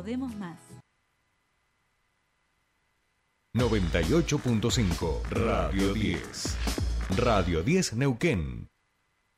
podemos 0.00 0.34
más. 0.36 0.58
98.5 3.52 5.22
Radio 5.28 5.92
10. 5.92 6.56
Radio 7.18 7.62
10 7.62 7.92
Neuquén. 7.96 8.70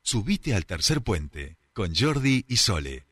Subite 0.04 0.54
al 0.54 0.64
tercer 0.64 1.02
puente 1.02 1.56
con 1.72 1.92
Jordi 1.96 2.44
y 2.46 2.58
Sole. 2.58 3.11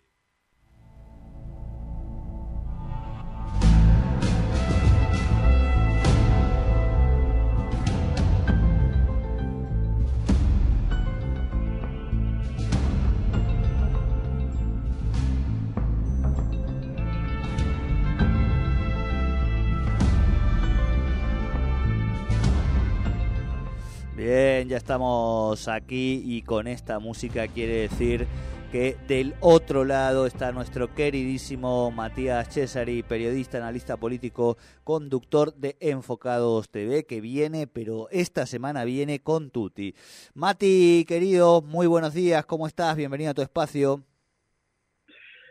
Ya 24.71 24.77
estamos 24.77 25.67
aquí 25.67 26.23
y 26.25 26.43
con 26.43 26.69
esta 26.69 27.01
música 27.01 27.49
quiere 27.49 27.89
decir 27.89 28.29
que 28.71 28.95
del 29.09 29.35
otro 29.41 29.85
lado 29.85 30.27
está 30.27 30.53
nuestro 30.53 30.95
queridísimo 30.95 31.91
Matías 31.91 32.55
Cesari, 32.55 33.03
periodista, 33.03 33.59
analista 33.59 33.97
político, 33.97 34.59
conductor 34.85 35.53
de 35.55 35.77
Enfocados 35.81 36.71
TV, 36.71 37.05
que 37.05 37.21
viene, 37.21 37.67
pero 37.67 38.07
esta 38.13 38.47
semana 38.47 38.85
viene 38.85 39.21
con 39.25 39.51
Tuti. 39.51 39.93
Mati, 40.35 41.05
querido, 41.09 41.63
muy 41.63 41.89
buenos 41.89 42.15
días, 42.15 42.47
¿cómo 42.47 42.69
estás? 42.69 42.97
Bienvenido 42.97 43.33
a 43.33 43.35
tu 43.35 43.43
espacio. 43.43 44.05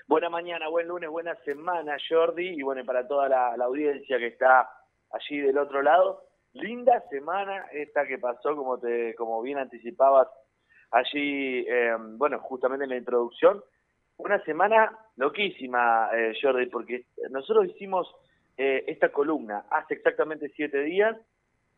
Buena 0.08 0.30
mañana, 0.30 0.70
buen 0.70 0.88
lunes, 0.88 1.10
buena 1.10 1.36
semana, 1.44 1.98
Jordi, 2.08 2.58
y 2.58 2.62
bueno, 2.62 2.86
para 2.86 3.06
toda 3.06 3.28
la, 3.28 3.58
la 3.58 3.66
audiencia 3.66 4.18
que 4.18 4.28
está 4.28 4.70
allí 5.12 5.40
del 5.40 5.58
otro 5.58 5.82
lado 5.82 6.29
linda 6.54 7.04
semana 7.10 7.68
esta 7.72 8.06
que 8.06 8.18
pasó, 8.18 8.56
como 8.56 8.80
te, 8.80 9.16
como 9.16 9.42
bien 9.42 9.58
anticipabas 9.58 10.28
allí, 10.92 11.66
eh, 11.68 11.96
bueno, 12.00 12.40
justamente 12.40 12.86
en 12.86 12.92
la 12.92 12.98
introducción. 12.98 13.64
Una 14.18 14.44
semana 14.44 14.98
loquísima, 15.16 16.10
eh, 16.14 16.34
Jordi, 16.42 16.66
porque 16.68 17.06
nosotros 17.30 17.68
hicimos 17.68 18.14
eh, 18.58 18.84
esta 18.88 19.10
columna 19.10 19.66
hace 19.70 19.94
exactamente 19.94 20.52
siete 20.56 20.82
días 20.82 21.16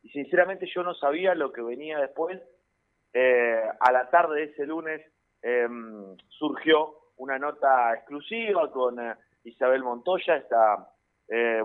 y 0.02 0.10
sinceramente 0.10 0.66
yo 0.74 0.82
no 0.82 0.96
sabía 0.96 1.36
lo 1.36 1.52
que 1.52 1.62
venía 1.62 2.00
después. 2.00 2.42
a 3.14 3.92
la 3.92 4.10
tarde 4.10 4.38
de 4.38 4.44
ese 4.46 4.66
lunes 4.66 5.02
em, 5.42 6.16
surgió 6.30 7.12
una 7.18 7.38
nota 7.38 7.94
exclusiva 7.94 8.72
con 8.72 8.98
Isabel 9.44 9.84
Montoya, 9.84 10.38
esta, 10.38 10.88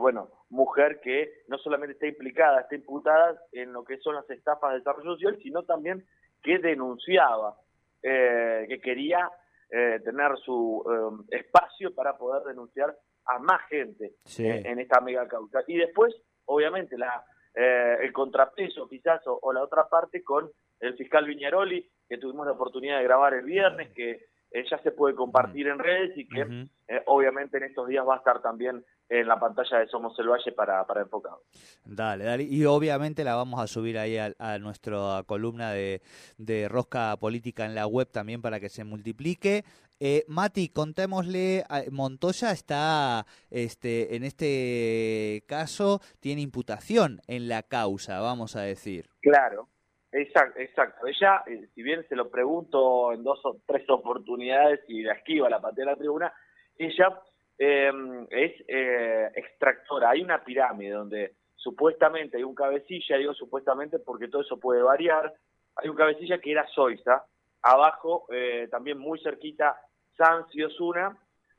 bueno, 0.00 0.28
mujer 0.50 1.00
que 1.02 1.42
no 1.48 1.58
solamente 1.58 1.94
está 1.94 2.06
implicada, 2.06 2.60
está 2.60 2.74
imputada 2.74 3.40
en 3.52 3.72
lo 3.72 3.84
que 3.84 3.98
son 3.98 4.14
las 4.14 4.28
estafas 4.30 4.72
de 4.72 4.78
desarrollo 4.78 5.14
social, 5.14 5.38
sino 5.42 5.64
también 5.64 6.04
que 6.42 6.58
denunciaba, 6.58 7.56
eh, 8.02 8.66
que 8.68 8.80
quería 8.80 9.30
eh, 9.70 10.00
tener 10.04 10.36
su 10.38 10.84
eh, 11.30 11.38
espacio 11.38 11.94
para 11.94 12.16
poder 12.16 12.44
denunciar 12.44 12.96
a 13.26 13.38
más 13.40 13.60
gente 13.68 14.12
en 14.38 14.78
esta 14.78 15.00
mega 15.00 15.26
causa. 15.26 15.64
Y 15.66 15.76
después, 15.76 16.14
obviamente, 16.44 16.96
la 16.96 17.24
el 17.58 18.12
contrapeso 18.12 18.86
quizás 18.86 19.22
o, 19.24 19.50
la 19.50 19.62
otra 19.62 19.88
parte 19.88 20.22
con 20.22 20.50
el 20.78 20.94
fiscal 20.94 21.24
Viñaroli, 21.24 21.90
que 22.06 22.18
tuvimos 22.18 22.44
la 22.44 22.52
oportunidad 22.52 22.98
de 22.98 23.04
grabar 23.04 23.32
el 23.32 23.46
viernes, 23.46 23.94
que 23.94 24.26
ya 24.70 24.76
se 24.82 24.92
puede 24.92 25.14
compartir 25.14 25.66
en 25.68 25.78
redes 25.78 26.12
y 26.18 26.28
que 26.28 26.66
obviamente 27.06 27.56
en 27.56 27.62
estos 27.64 27.88
días 27.88 28.06
va 28.06 28.16
a 28.16 28.18
estar 28.18 28.42
también 28.42 28.84
en 29.08 29.28
la 29.28 29.38
pantalla 29.38 29.78
de 29.78 29.86
Somos 29.86 30.18
el 30.18 30.28
Valle 30.28 30.52
para, 30.52 30.84
para 30.84 31.02
Enfocado. 31.02 31.42
Dale, 31.84 32.24
dale. 32.24 32.42
Y 32.42 32.64
obviamente 32.64 33.24
la 33.24 33.34
vamos 33.34 33.60
a 33.60 33.66
subir 33.66 33.98
ahí 33.98 34.16
a, 34.18 34.58
nuestra 34.58 35.22
columna 35.26 35.72
de, 35.72 36.02
de, 36.38 36.68
Rosca 36.68 37.16
Política 37.18 37.64
en 37.64 37.74
la 37.74 37.86
web 37.86 38.08
también 38.10 38.42
para 38.42 38.58
que 38.60 38.68
se 38.68 38.84
multiplique. 38.84 39.64
Eh, 39.98 40.24
Mati, 40.28 40.68
contémosle, 40.68 41.64
Montoya 41.90 42.50
está, 42.50 43.24
este, 43.50 44.16
en 44.16 44.24
este 44.24 45.42
caso, 45.46 46.00
tiene 46.20 46.42
imputación 46.42 47.20
en 47.26 47.48
la 47.48 47.62
causa, 47.62 48.20
vamos 48.20 48.56
a 48.56 48.62
decir. 48.62 49.08
Claro, 49.22 49.68
exacto, 50.12 50.60
exacto. 50.60 51.06
Ella, 51.06 51.42
eh, 51.46 51.68
si 51.74 51.82
bien 51.82 52.04
se 52.08 52.16
lo 52.16 52.30
pregunto 52.30 53.12
en 53.12 53.24
dos 53.24 53.40
o 53.44 53.58
tres 53.66 53.88
oportunidades 53.88 54.80
y 54.88 55.02
la 55.02 55.14
esquiva, 55.14 55.48
la 55.48 55.62
patea 55.62 55.86
de 55.86 55.90
la 55.92 55.96
tribuna, 55.96 56.32
ella 56.76 57.18
eh, 57.58 57.92
es 58.30 58.64
eh, 58.68 59.30
extractora. 59.34 60.10
Hay 60.10 60.22
una 60.22 60.42
pirámide 60.44 60.90
donde 60.90 61.34
supuestamente 61.66 62.36
hay 62.36 62.44
un 62.44 62.54
cabecilla, 62.54 63.16
digo 63.16 63.34
supuestamente 63.34 63.98
porque 63.98 64.28
todo 64.28 64.42
eso 64.42 64.58
puede 64.58 64.82
variar, 64.82 65.34
hay 65.76 65.88
un 65.88 65.96
cabecilla 65.96 66.38
que 66.38 66.52
era 66.52 66.66
Soiza, 66.68 67.24
abajo 67.62 68.26
eh, 68.30 68.68
también 68.70 68.98
muy 68.98 69.18
cerquita 69.20 69.76
Sanz 70.16 70.46
y 70.54 70.62
Osuna, 70.62 71.16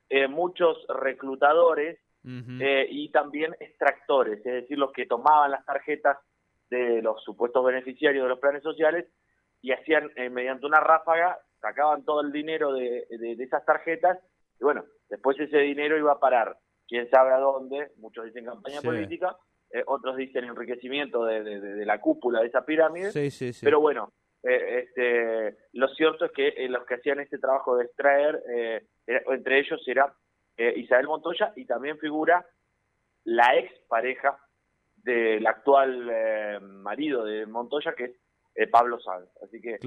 eh, 0.09 0.27
muchos 0.27 0.85
reclutadores 0.87 1.99
eh, 2.59 2.87
y 2.89 3.09
también 3.09 3.55
extractores, 3.59 4.39
es 4.39 4.53
decir, 4.53 4.77
los 4.77 4.91
que 4.91 5.05
tomaban 5.05 5.51
las 5.51 5.65
tarjetas 5.65 6.17
de 6.69 7.01
los 7.01 7.23
supuestos 7.23 7.63
beneficiarios 7.63 8.23
de 8.23 8.29
los 8.29 8.39
planes 8.39 8.63
sociales 8.63 9.05
y 9.61 9.71
hacían 9.71 10.11
mediante 10.31 10.65
una 10.65 10.81
ráfaga, 10.81 11.39
sacaban 11.61 12.03
todo 12.03 12.19
el 12.19 12.33
dinero 12.33 12.73
de, 12.73 13.05
de 13.09 13.41
esas 13.41 13.63
tarjetas 13.65 14.19
y 14.59 14.63
bueno, 14.63 14.85
después 15.09 15.39
ese 15.39 15.59
dinero 15.59 15.97
iba 15.97 16.13
a 16.13 16.19
parar, 16.19 16.57
quién 16.87 17.09
sabe 17.09 17.33
a 17.33 17.39
dónde, 17.39 17.91
muchos 17.97 18.25
dicen 18.25 18.45
campaña 18.45 18.81
política, 18.81 19.35
eh, 19.69 19.83
otros 19.85 20.15
dicen 20.15 20.45
enriquecimiento 20.45 21.25
de, 21.25 21.85
la 21.85 21.99
cúpula 21.99 22.39
de 22.41 22.47
esa 22.47 22.65
pirámide, 22.65 23.11
pero 23.61 23.81
bueno, 23.81 24.13
eh, 24.43 24.85
este, 24.85 25.57
lo 25.73 25.87
cierto 25.89 26.25
es 26.25 26.31
que 26.31 26.47
eh, 26.47 26.69
los 26.69 26.85
que 26.85 26.95
hacían 26.95 27.19
este 27.19 27.37
trabajo 27.37 27.75
de 27.75 27.85
extraer, 27.85 28.41
entre 29.05 29.59
ellos 29.59 29.81
era 29.87 30.13
Isabel 30.57 31.07
Montoya 31.07 31.53
y 31.55 31.65
también 31.65 31.99
figura 31.99 32.45
la 33.25 33.57
ex 33.57 33.71
pareja 33.87 34.39
del 34.95 35.45
actual 35.45 36.61
marido 36.61 37.23
de 37.25 37.45
Montoya, 37.45 37.93
que 37.93 38.15
es 38.55 38.69
Pablo 38.69 38.99
Sanz. 38.99 39.29
Así 39.43 39.61
que, 39.61 39.77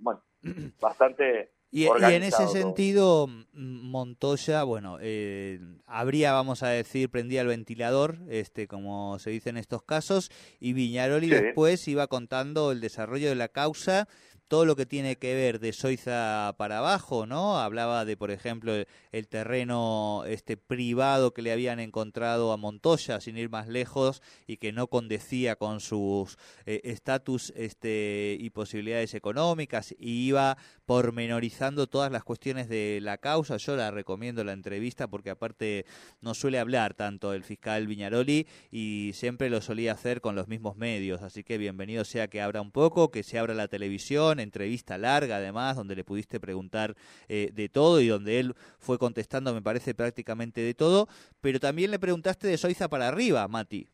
bueno, 0.00 0.22
bastante 0.80 1.53
y, 1.74 1.86
en 1.86 2.22
ese 2.22 2.46
sentido, 2.46 3.28
Montoya, 3.52 4.62
bueno, 4.62 4.98
eh, 5.00 5.58
habría, 5.86 6.32
vamos 6.32 6.62
a 6.62 6.68
decir, 6.68 7.10
prendía 7.10 7.40
el 7.40 7.48
ventilador, 7.48 8.18
este, 8.28 8.68
como 8.68 9.18
se 9.18 9.30
dice 9.30 9.50
en 9.50 9.56
estos 9.56 9.82
casos, 9.82 10.30
y 10.60 10.72
Viñaroli 10.72 11.28
después 11.28 11.88
iba 11.88 12.06
contando 12.06 12.70
el 12.70 12.80
desarrollo 12.80 13.28
de 13.28 13.34
la 13.34 13.48
causa 13.48 14.06
todo 14.48 14.64
lo 14.64 14.76
que 14.76 14.86
tiene 14.86 15.16
que 15.16 15.34
ver 15.34 15.60
de 15.60 15.72
Soiza 15.72 16.54
para 16.58 16.78
abajo, 16.78 17.26
¿no? 17.26 17.58
Hablaba 17.58 18.04
de, 18.04 18.16
por 18.16 18.30
ejemplo, 18.30 18.72
el, 19.12 19.28
terreno 19.28 20.24
este 20.26 20.56
privado 20.56 21.32
que 21.32 21.42
le 21.42 21.52
habían 21.52 21.80
encontrado 21.80 22.52
a 22.52 22.56
Montoya, 22.56 23.20
sin 23.20 23.38
ir 23.38 23.50
más 23.50 23.68
lejos, 23.68 24.22
y 24.46 24.58
que 24.58 24.72
no 24.72 24.88
condecía 24.88 25.56
con 25.56 25.80
sus 25.80 26.38
eh, 26.66 26.80
estatus 26.84 27.52
este, 27.56 28.36
y 28.38 28.50
posibilidades 28.50 29.14
económicas, 29.14 29.94
y 29.98 30.26
iba 30.26 30.56
pormenorizando 30.86 31.86
todas 31.86 32.12
las 32.12 32.24
cuestiones 32.24 32.68
de 32.68 32.98
la 33.02 33.18
causa. 33.18 33.56
Yo 33.56 33.76
la 33.76 33.90
recomiendo 33.90 34.44
la 34.44 34.52
entrevista 34.52 35.08
porque 35.08 35.30
aparte 35.30 35.86
no 36.20 36.34
suele 36.34 36.58
hablar 36.58 36.94
tanto 36.94 37.32
el 37.32 37.42
fiscal 37.42 37.86
Viñaroli 37.86 38.46
y 38.70 39.12
siempre 39.14 39.50
lo 39.50 39.60
solía 39.60 39.92
hacer 39.92 40.20
con 40.20 40.34
los 40.34 40.48
mismos 40.48 40.76
medios, 40.76 41.22
así 41.22 41.42
que 41.44 41.58
bienvenido 41.58 42.04
sea 42.04 42.28
que 42.28 42.40
abra 42.40 42.60
un 42.60 42.70
poco, 42.70 43.10
que 43.10 43.22
se 43.22 43.38
abra 43.38 43.54
la 43.54 43.68
televisión, 43.68 44.33
entrevista 44.42 44.98
larga 44.98 45.36
además, 45.36 45.76
donde 45.76 45.96
le 45.96 46.04
pudiste 46.04 46.40
preguntar 46.40 46.94
eh, 47.28 47.50
de 47.52 47.68
todo 47.68 48.00
y 48.00 48.08
donde 48.08 48.40
él 48.40 48.54
fue 48.78 48.98
contestando, 48.98 49.54
me 49.54 49.62
parece, 49.62 49.94
prácticamente 49.94 50.60
de 50.60 50.74
todo, 50.74 51.06
pero 51.40 51.60
también 51.60 51.90
le 51.90 51.98
preguntaste 51.98 52.48
de 52.48 52.56
Soiza 52.56 52.88
para 52.88 53.08
arriba, 53.08 53.46
Mati. 53.48 53.88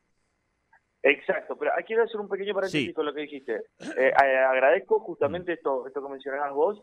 Exacto, 1.02 1.56
pero 1.56 1.70
quiero 1.86 2.04
hacer 2.04 2.20
un 2.20 2.28
pequeño 2.28 2.54
paréntesis 2.54 2.94
con 2.94 3.06
lo 3.06 3.14
que 3.14 3.22
dijiste. 3.22 3.62
Eh, 3.96 4.12
agradezco 4.14 5.00
justamente 5.00 5.54
esto, 5.54 5.86
esto 5.86 6.02
que 6.02 6.10
mencionabas 6.10 6.52
vos, 6.52 6.82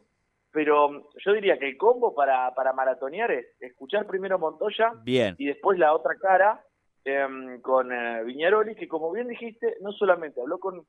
pero 0.52 0.90
mm, 0.90 1.04
yo 1.24 1.34
diría 1.34 1.60
que 1.60 1.68
el 1.68 1.78
combo 1.78 2.16
para, 2.16 2.54
para 2.56 2.74
maratonear 2.74 3.32
es 3.32 3.46
escuchar 3.60 4.08
primero 4.08 4.40
Montoya 4.40 4.94
bien. 5.04 5.36
y 5.38 5.46
después 5.46 5.78
la 5.78 5.94
otra 5.94 6.16
cara 6.16 6.64
em, 7.06 7.62
con 7.62 7.92
eh, 7.92 8.24
Viñaroli, 8.24 8.76
que 8.76 8.88
como 8.88 9.12
bien 9.12 9.28
dijiste, 9.28 9.76
no 9.82 9.92
solamente 9.92 10.42
habló 10.42 10.60
con 10.60 10.86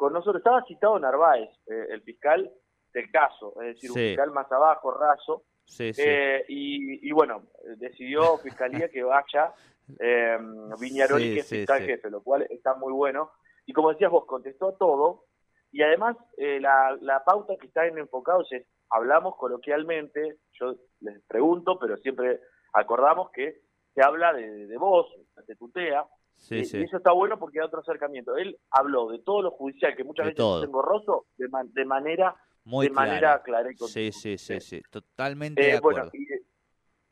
con 0.00 0.14
nosotros. 0.14 0.40
Estaba 0.40 0.64
citado 0.64 0.98
Narváez, 0.98 1.50
eh, 1.66 1.88
el 1.90 2.00
fiscal 2.00 2.50
del 2.92 3.10
caso, 3.10 3.52
es 3.60 3.74
decir, 3.74 3.90
un 3.90 3.96
fiscal 3.98 4.30
más 4.30 4.50
abajo, 4.50 4.90
raso. 4.92 5.44
Eh, 5.78 6.42
y, 6.48 7.12
bueno, 7.12 7.48
decidió 7.76 8.38
Fiscalía 8.42 8.88
que 8.88 9.02
vaya 9.02 9.52
eh, 10.00 10.38
Viñaroli, 10.80 11.34
que 11.34 11.40
es 11.40 11.48
fiscal 11.48 11.82
jefe, 11.82 12.08
lo 12.08 12.22
cual 12.22 12.46
está 12.48 12.74
muy 12.74 12.94
bueno. 12.94 13.30
Y 13.66 13.74
como 13.74 13.90
decías 13.90 14.10
vos, 14.10 14.24
contestó 14.24 14.72
todo. 14.72 15.26
Y 15.70 15.82
además, 15.82 16.16
eh, 16.38 16.58
la, 16.60 16.96
la 17.02 17.22
pauta 17.22 17.56
que 17.60 17.66
está 17.66 17.86
en 17.86 17.98
Enfocados 17.98 18.50
es, 18.52 18.66
hablamos 18.88 19.36
coloquialmente, 19.36 20.38
yo 20.58 20.76
les 21.00 21.22
pregunto, 21.28 21.78
pero 21.78 21.98
siempre 21.98 22.40
acordamos 22.72 23.30
que 23.32 23.60
se 23.94 24.02
habla 24.02 24.32
de, 24.32 24.66
de 24.66 24.76
vos, 24.78 25.06
se 25.46 25.56
tutea, 25.56 26.06
Sí, 26.34 26.60
y, 26.60 26.64
sí. 26.64 26.78
y 26.78 26.82
eso 26.84 26.96
está 26.96 27.12
bueno 27.12 27.38
porque 27.38 27.60
hay 27.60 27.66
otro 27.66 27.80
acercamiento. 27.80 28.36
Él 28.36 28.56
habló 28.70 29.10
de 29.10 29.18
todo 29.20 29.42
lo 29.42 29.50
judicial, 29.52 29.94
que 29.96 30.04
muchas 30.04 30.24
De 30.24 30.30
veces 30.30 30.38
todo. 30.38 30.62
es 30.62 30.68
engorroso, 30.68 31.26
de, 31.36 31.48
man- 31.48 31.72
de 31.72 31.84
manera 31.84 32.34
Muy 32.64 32.86
de 32.88 32.92
manera 32.92 33.42
clara. 33.42 33.42
clara 33.42 33.72
y 33.72 33.76
Sí, 33.76 34.10
sí, 34.12 34.38
sí, 34.38 34.60
sí. 34.60 34.82
Totalmente 34.90 35.62
Eh, 35.62 35.72
de 35.74 35.80
bueno, 35.80 36.00
acuerdo. 36.02 36.10
y, 36.14 36.24
de- 36.26 36.42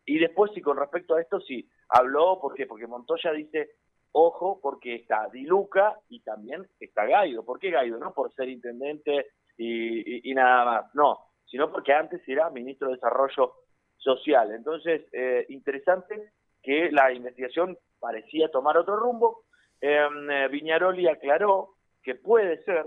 y 0.07 0.19
después, 0.19 0.51
sí, 0.55 0.61
con 0.63 0.77
respecto 0.79 1.15
a 1.15 1.21
esto, 1.21 1.41
sí, 1.41 1.69
habló, 1.91 2.41
¿por 2.41 2.55
qué? 2.55 2.67
Porque 2.67 2.87
Montoya 2.87 3.31
dice, 3.33 3.73
ojo, 4.13 4.59
porque 4.61 4.95
está 4.97 5.29
Di 5.31 5.45
Luca 5.45 5.99
y 6.09 6.21
también 6.23 6.67
está 6.81 7.05
Gaido. 7.07 7.45
¿Por 7.45 7.59
qué 7.59 7.71
Gaido? 7.71 7.99
No 7.99 8.15
por 8.15 8.33
ser 8.35 8.49
intendente 8.49 9.27
y, 9.57 9.99
y- 10.29 10.31
y 10.31 10.35
nada 10.35 10.65
más, 10.65 10.95
no, 10.95 11.19
sino 11.45 11.71
porque 11.71 11.93
antes 11.93 12.27
era 12.27 12.49
ministro 12.51 12.89
de 12.89 12.95
Desarrollo 12.95 13.53
Social. 13.99 14.53
Entonces, 14.53 15.03
eh, 15.13 15.45
interesante 15.51 16.33
que 16.69 16.91
la 16.93 17.11
investigación 17.11 17.79
parecía 17.99 18.51
tomar 18.51 18.77
otro 18.77 18.97
rumbo. 18.97 19.45
Em, 19.81 20.31
eh, 20.31 20.49
Viñaroli 20.49 21.09
aclaró 21.09 21.77
que 22.03 22.15
puede 22.15 22.63
ser 22.65 22.85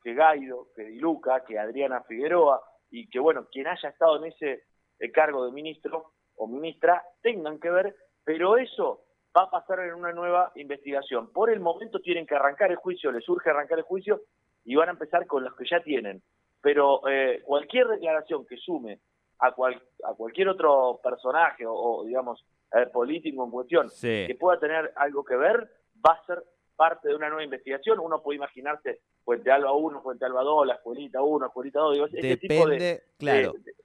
que 0.00 0.14
Gaido, 0.14 0.68
que 0.76 0.84
Di 0.84 1.00
Luca, 1.00 1.42
que 1.44 1.58
Adriana 1.58 2.04
Figueroa 2.04 2.62
y 2.88 3.08
que, 3.10 3.18
bueno, 3.18 3.48
quien 3.50 3.66
haya 3.66 3.88
estado 3.88 4.18
en 4.18 4.26
ese 4.32 4.62
eh, 5.00 5.10
cargo 5.10 5.44
de 5.44 5.50
ministro 5.50 6.12
o 6.36 6.46
ministra 6.46 7.02
tengan 7.20 7.58
que 7.58 7.68
ver, 7.68 7.96
pero 8.22 8.58
eso 8.58 9.00
va 9.36 9.42
a 9.42 9.50
pasar 9.50 9.80
en 9.80 9.94
una 9.94 10.12
nueva 10.12 10.52
investigación. 10.54 11.32
Por 11.32 11.50
el 11.50 11.58
momento 11.58 11.98
tienen 11.98 12.26
que 12.28 12.36
arrancar 12.36 12.70
el 12.70 12.76
juicio, 12.76 13.10
les 13.10 13.28
urge 13.28 13.50
arrancar 13.50 13.78
el 13.78 13.84
juicio 13.84 14.20
y 14.64 14.76
van 14.76 14.88
a 14.90 14.92
empezar 14.92 15.26
con 15.26 15.42
los 15.42 15.56
que 15.56 15.64
ya 15.68 15.80
tienen. 15.80 16.22
Pero 16.60 17.00
eh, 17.08 17.42
cualquier 17.44 17.88
declaración 17.88 18.46
que 18.46 18.56
sume 18.56 19.00
a, 19.40 19.50
cual- 19.50 19.82
a 20.04 20.14
cualquier 20.14 20.48
otro 20.48 21.00
personaje 21.02 21.66
o, 21.66 21.74
o, 21.74 22.04
digamos, 22.04 22.44
eh, 22.72 22.86
político 22.92 23.44
en 23.44 23.50
cuestión 23.50 23.90
Sí. 23.90 24.24
que 24.26 24.34
pueda 24.38 24.58
tener 24.58 24.92
algo 24.96 25.24
que 25.24 25.36
ver, 25.36 25.70
va 26.06 26.12
a 26.14 26.26
ser 26.26 26.42
parte 26.76 27.08
de 27.08 27.14
una 27.14 27.28
nueva 27.28 27.44
investigación. 27.44 27.98
Uno 28.00 28.22
puede 28.22 28.36
imaginarse 28.36 29.00
Fuente 29.24 29.50
Alba 29.50 29.72
1, 29.72 30.02
Fuente 30.02 30.24
Alba 30.24 30.42
2, 30.42 30.66
la 30.66 30.74
escuelita 30.74 31.22
1, 31.22 31.46
escuelita 31.46 31.80
2, 31.80 31.92
digo, 31.94 32.06
ese 32.06 32.36
tipo 32.36 32.66
de, 32.68 32.74
Depende, 32.78 33.02
claro. 33.18 33.52
de- 33.52 33.58
de- 33.60 33.76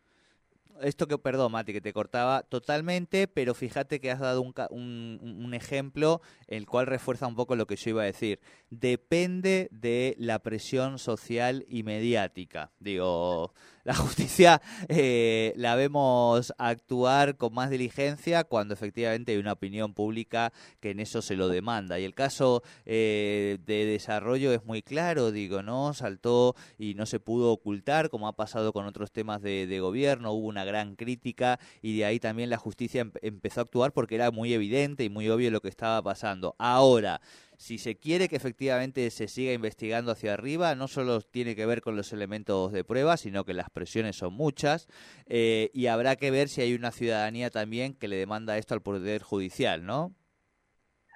Esto 0.81 1.05
que, 1.05 1.17
perdón, 1.19 1.51
Mati, 1.51 1.73
que 1.73 1.81
te 1.81 1.93
cortaba 1.93 2.41
totalmente, 2.41 3.27
pero 3.27 3.53
fíjate 3.53 3.99
que 3.99 4.09
has 4.09 4.19
dado 4.19 4.41
un, 4.41 4.51
un, 4.71 5.43
un 5.45 5.53
ejemplo 5.53 6.21
el 6.47 6.65
cual 6.65 6.87
refuerza 6.87 7.27
un 7.27 7.35
poco 7.35 7.55
lo 7.55 7.67
que 7.67 7.75
yo 7.75 7.91
iba 7.91 8.01
a 8.01 8.05
decir. 8.05 8.39
Depende 8.71 9.67
de 9.71 10.15
la 10.17 10.39
presión 10.39 10.97
social 10.97 11.63
y 11.67 11.83
mediática. 11.83 12.71
Digo, 12.79 13.53
la 13.83 13.93
justicia 13.95 14.61
eh, 14.89 15.53
la 15.55 15.75
vemos 15.75 16.53
actuar 16.57 17.37
con 17.37 17.53
más 17.53 17.69
diligencia 17.69 18.43
cuando 18.43 18.73
efectivamente 18.73 19.31
hay 19.31 19.37
una 19.37 19.53
opinión 19.53 19.93
pública 19.93 20.51
que 20.79 20.91
en 20.91 20.99
eso 20.99 21.21
se 21.21 21.35
lo 21.35 21.47
demanda. 21.47 21.99
Y 21.99 22.05
el 22.05 22.13
caso 22.13 22.63
eh, 22.85 23.57
de 23.65 23.85
desarrollo 23.85 24.53
es 24.53 24.63
muy 24.65 24.81
claro, 24.81 25.31
digo, 25.31 25.63
¿no? 25.63 25.93
Saltó 25.93 26.55
y 26.77 26.93
no 26.95 27.05
se 27.05 27.19
pudo 27.19 27.51
ocultar, 27.51 28.09
como 28.09 28.27
ha 28.27 28.35
pasado 28.35 28.73
con 28.73 28.85
otros 28.85 29.11
temas 29.11 29.41
de, 29.41 29.67
de 29.67 29.79
gobierno, 29.79 30.31
hubo 30.31 30.47
una 30.47 30.65
gran 30.65 30.95
crítica 30.95 31.59
y 31.81 31.97
de 31.97 32.05
ahí 32.05 32.19
también 32.19 32.49
la 32.49 32.57
justicia 32.57 33.01
em- 33.01 33.11
empezó 33.21 33.61
a 33.61 33.63
actuar 33.63 33.93
porque 33.93 34.15
era 34.15 34.31
muy 34.31 34.53
evidente 34.53 35.03
y 35.03 35.09
muy 35.09 35.29
obvio 35.29 35.51
lo 35.51 35.61
que 35.61 35.69
estaba 35.69 36.01
pasando. 36.01 36.55
Ahora, 36.57 37.21
si 37.61 37.77
se 37.77 37.95
quiere 37.95 38.27
que 38.27 38.35
efectivamente 38.35 39.07
se 39.11 39.27
siga 39.27 39.53
investigando 39.53 40.11
hacia 40.11 40.33
arriba, 40.33 40.73
no 40.73 40.87
solo 40.87 41.21
tiene 41.21 41.55
que 41.55 41.67
ver 41.67 41.81
con 41.81 41.95
los 41.95 42.11
elementos 42.11 42.71
de 42.71 42.83
prueba, 42.83 43.17
sino 43.17 43.43
que 43.45 43.53
las 43.53 43.69
presiones 43.69 44.15
son 44.15 44.33
muchas 44.33 44.87
eh, 45.27 45.69
y 45.71 45.85
habrá 45.85 46.15
que 46.15 46.31
ver 46.31 46.49
si 46.49 46.61
hay 46.61 46.73
una 46.73 46.89
ciudadanía 46.89 47.51
también 47.51 47.93
que 47.93 48.07
le 48.07 48.15
demanda 48.15 48.57
esto 48.57 48.73
al 48.73 48.81
Poder 48.81 49.21
Judicial, 49.21 49.85
¿no? 49.85 50.11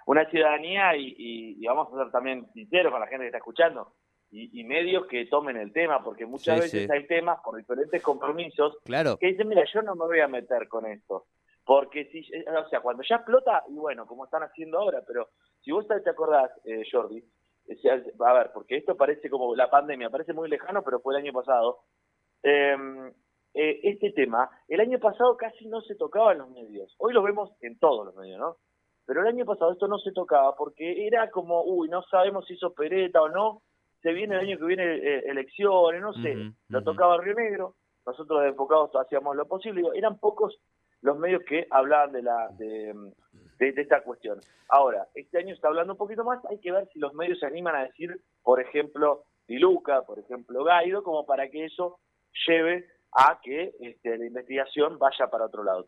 una 0.06 0.30
ciudadanía 0.30 0.96
y, 0.96 1.16
y- 1.18 1.58
y 1.60 1.66
vamos 1.66 1.92
a 1.92 2.04
ser 2.04 2.12
también 2.12 2.46
sinceros 2.54 2.92
con 2.92 3.02
la 3.02 3.08
gente 3.08 3.24
que 3.24 3.28
está 3.30 3.40
escuchando 3.40 3.96
y, 4.30 4.60
y 4.62 4.64
medios 4.66 5.08
que 5.08 5.26
tomen 5.26 5.58
el 5.58 5.74
tema, 5.74 6.04
porque 6.04 6.28
muchas 6.28 6.58
Sí, 6.58 6.78
veces 6.78 6.88
sí. 6.88 6.94
hay 6.94 7.08
temas 7.08 7.40
por 7.44 7.58
diferentes 7.58 8.04
compromisos 8.04 8.78
Claro, 8.84 9.18
que 9.18 9.28
dicen, 9.28 9.48
mira, 9.48 9.64
yo 9.74 9.82
no 9.82 9.96
me 9.96 10.06
voy 10.06 10.20
a 10.20 10.28
meter 10.28 10.68
con 10.68 10.86
esto. 10.86 11.26
Porque 11.66 12.06
si, 12.06 12.20
eh, 12.34 12.46
o 12.48 12.70
sea, 12.70 12.82
cuando 12.82 13.04
ya 13.04 13.16
explota, 13.18 13.64
y 13.70 13.76
bueno, 13.76 14.06
como 14.06 14.26
están 14.26 14.44
haciendo 14.44 14.80
ahora, 14.80 15.02
pero 15.06 15.30
si 15.62 15.72
vos 15.72 15.88
te 15.88 16.10
acordás, 16.10 16.52
eh, 16.66 16.84
Jordi, 16.92 17.24
eh, 17.68 18.14
a 18.20 18.34
ver, 18.34 18.52
porque 18.54 18.78
esto 18.78 18.96
parece 18.96 19.30
como 19.30 19.56
la 19.56 19.70
pandemia, 19.70 20.10
parece 20.10 20.34
muy 20.34 20.48
lejano, 20.48 20.84
pero 20.84 21.00
fue 21.00 21.16
el 21.16 21.24
año 21.24 21.34
pasado. 21.34 21.80
Eh, 22.44 22.76
eh, 23.58 23.80
este 23.84 24.12
tema, 24.12 24.50
el 24.68 24.82
año 24.82 25.00
pasado 25.00 25.38
casi 25.38 25.66
no 25.68 25.80
se 25.80 25.96
tocaba 25.96 26.34
en 26.34 26.40
los 26.40 26.50
medios. 26.50 26.94
Hoy 26.98 27.14
lo 27.14 27.24
vemos 27.24 27.52
en 27.62 27.80
todos 27.80 28.06
los 28.06 28.16
medios, 28.16 28.38
¿no? 28.38 28.58
Pero 29.06 29.22
el 29.22 29.28
año 29.28 29.46
pasado 29.46 29.72
esto 29.72 29.88
no 29.88 29.98
se 29.98 30.12
tocaba 30.12 30.58
porque 30.58 31.08
era 31.08 31.32
como, 31.32 31.64
uy, 31.64 31.88
no 31.88 32.04
sabemos 32.04 32.46
si 32.46 32.56
hizo 32.56 32.74
pereta 32.74 33.22
o 33.22 33.30
no, 33.30 33.62
se 34.02 34.12
viene 34.12 34.36
el 34.36 34.42
año 34.42 34.58
que 34.58 34.66
viene 34.66 34.84
eh, 34.84 35.24
elecciones, 35.28 36.02
no 36.02 36.12
sé, 36.16 36.36
lo 36.68 36.84
tocaba 36.84 37.18
Río 37.18 37.34
Negro, 37.34 37.76
nosotros 38.06 38.44
enfocados 38.44 38.92
hacíamos 38.96 39.38
lo 39.38 39.48
posible, 39.48 39.84
eran 39.96 40.20
pocos 40.20 40.60
los 41.06 41.18
medios 41.18 41.44
que 41.48 41.68
hablaban 41.70 42.12
de 42.12 42.22
la 42.24 42.50
de, 42.58 42.94
de- 43.60 43.72
de 43.72 43.82
esta 43.82 44.02
cuestión. 44.02 44.40
Ahora, 44.70 45.08
este 45.14 45.38
año 45.38 45.54
está 45.54 45.68
hablando 45.68 45.94
un 45.94 45.98
poquito 45.98 46.24
más, 46.24 46.44
hay 46.50 46.60
que 46.60 46.72
ver 46.72 46.90
si 46.92 47.00
los 47.00 47.14
medios 47.14 47.40
se 47.40 47.46
animan 47.46 47.76
a 47.76 47.84
decir, 47.84 48.20
por 48.44 48.60
ejemplo, 48.60 49.24
Di 49.48 49.60
Luca, 49.60 50.02
por 50.02 50.18
ejemplo, 50.20 50.64
Gaido, 50.64 51.04
como 51.04 51.26
para 51.26 51.48
que 51.50 51.66
eso 51.66 52.00
lleve 52.48 52.88
a 53.12 53.40
que 53.42 53.74
este, 53.80 54.18
la 54.18 54.26
investigación 54.26 54.98
vaya 54.98 55.28
para 55.28 55.46
otro 55.46 55.64
lado. 55.64 55.86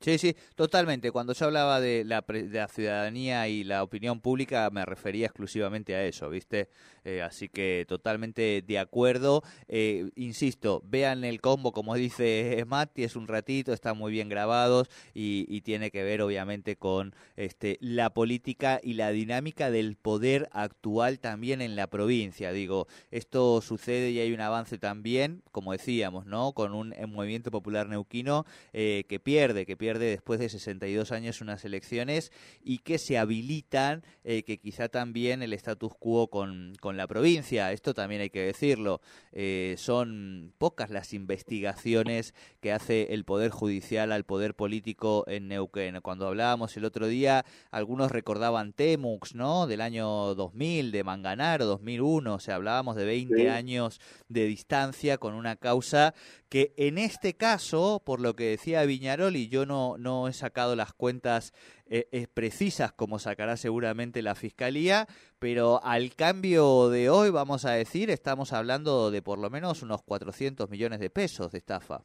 Sí, 0.00 0.18
sí, 0.18 0.36
totalmente. 0.54 1.10
Cuando 1.10 1.32
yo 1.32 1.46
hablaba 1.46 1.80
de 1.80 2.04
la, 2.04 2.20
de 2.20 2.48
la 2.50 2.68
ciudadanía 2.68 3.48
y 3.48 3.64
la 3.64 3.82
opinión 3.82 4.20
pública, 4.20 4.68
me 4.70 4.84
refería 4.84 5.24
exclusivamente 5.26 5.94
a 5.94 6.04
eso, 6.04 6.28
¿viste? 6.28 6.68
Eh, 7.06 7.22
así 7.22 7.48
que 7.48 7.84
totalmente 7.86 8.64
de 8.66 8.78
acuerdo. 8.80 9.44
Eh, 9.68 10.10
insisto, 10.16 10.82
vean 10.84 11.22
el 11.22 11.40
combo, 11.40 11.70
como 11.70 11.94
dice 11.94 12.64
Mati, 12.66 13.04
es 13.04 13.14
un 13.14 13.28
ratito, 13.28 13.72
están 13.72 13.96
muy 13.96 14.10
bien 14.10 14.28
grabados 14.28 14.88
y, 15.14 15.46
y 15.48 15.60
tiene 15.60 15.92
que 15.92 16.02
ver, 16.02 16.20
obviamente, 16.20 16.74
con 16.74 17.14
este, 17.36 17.78
la 17.80 18.10
política 18.10 18.80
y 18.82 18.94
la 18.94 19.10
dinámica 19.10 19.70
del 19.70 19.94
poder 19.94 20.48
actual 20.50 21.20
también 21.20 21.62
en 21.62 21.76
la 21.76 21.86
provincia. 21.86 22.50
Digo, 22.50 22.88
esto 23.12 23.60
sucede 23.60 24.10
y 24.10 24.18
hay 24.18 24.32
un 24.32 24.40
avance 24.40 24.76
también, 24.76 25.44
como 25.52 25.70
decíamos, 25.70 26.26
¿no? 26.26 26.54
Con 26.54 26.74
un, 26.74 26.92
un 26.92 27.12
movimiento 27.12 27.52
popular 27.52 27.88
neuquino 27.88 28.46
eh, 28.72 29.04
que 29.08 29.20
pierde, 29.20 29.64
que 29.64 29.76
pierde 29.76 30.06
después 30.06 30.40
de 30.40 30.48
62 30.48 31.12
años 31.12 31.40
unas 31.40 31.64
elecciones 31.64 32.32
y 32.64 32.78
que 32.78 32.98
se 32.98 33.16
habilitan, 33.16 34.02
eh, 34.24 34.42
que 34.42 34.58
quizá 34.58 34.88
también 34.88 35.44
el 35.44 35.52
status 35.52 35.92
quo 35.96 36.28
con, 36.28 36.74
con 36.80 36.95
la 36.96 37.06
provincia, 37.06 37.72
esto 37.72 37.94
también 37.94 38.20
hay 38.20 38.30
que 38.30 38.42
decirlo, 38.42 39.00
eh, 39.32 39.74
son 39.78 40.52
pocas 40.58 40.90
las 40.90 41.12
investigaciones 41.12 42.34
que 42.60 42.72
hace 42.72 43.12
el 43.14 43.24
Poder 43.24 43.50
Judicial 43.50 44.12
al 44.12 44.24
Poder 44.24 44.54
Político 44.54 45.24
en 45.26 45.48
Neuquén. 45.48 46.00
Cuando 46.02 46.26
hablábamos 46.26 46.76
el 46.76 46.84
otro 46.84 47.06
día, 47.06 47.44
algunos 47.70 48.10
recordaban 48.10 48.72
Temux, 48.72 49.34
¿no? 49.34 49.66
Del 49.66 49.80
año 49.80 50.34
2000, 50.34 50.92
de 50.92 51.04
Manganaro, 51.04 51.66
2001, 51.66 52.34
o 52.34 52.40
sea, 52.40 52.56
hablábamos 52.56 52.96
de 52.96 53.04
20 53.04 53.36
Sí. 53.36 53.46
años 53.48 54.00
de 54.28 54.46
distancia 54.46 55.18
con 55.18 55.34
una 55.34 55.56
causa 55.56 56.14
que 56.48 56.72
en 56.76 56.96
este 56.98 57.34
caso, 57.34 58.00
por 58.04 58.20
lo 58.20 58.36
que 58.36 58.44
decía 58.44 58.84
Viñaroli, 58.84 59.48
yo 59.48 59.66
no, 59.66 59.98
no 59.98 60.28
he 60.28 60.32
sacado 60.32 60.76
las 60.76 60.92
cuentas 60.92 61.52
eh, 61.88 62.26
precisas 62.32 62.92
como 62.92 63.18
sacará 63.18 63.56
seguramente 63.56 64.22
la 64.22 64.34
Fiscalía, 64.34 65.06
pero 65.38 65.80
al 65.82 66.14
cambio 66.14 66.88
de 66.88 67.10
hoy, 67.10 67.30
vamos 67.30 67.64
a 67.64 67.72
decir, 67.72 68.10
estamos 68.10 68.52
hablando 68.52 69.10
de 69.10 69.22
por 69.22 69.38
lo 69.38 69.50
menos 69.50 69.82
unos 69.82 70.02
400 70.02 70.68
millones 70.70 71.00
de 71.00 71.10
pesos 71.10 71.52
de 71.52 71.58
estafa. 71.58 72.04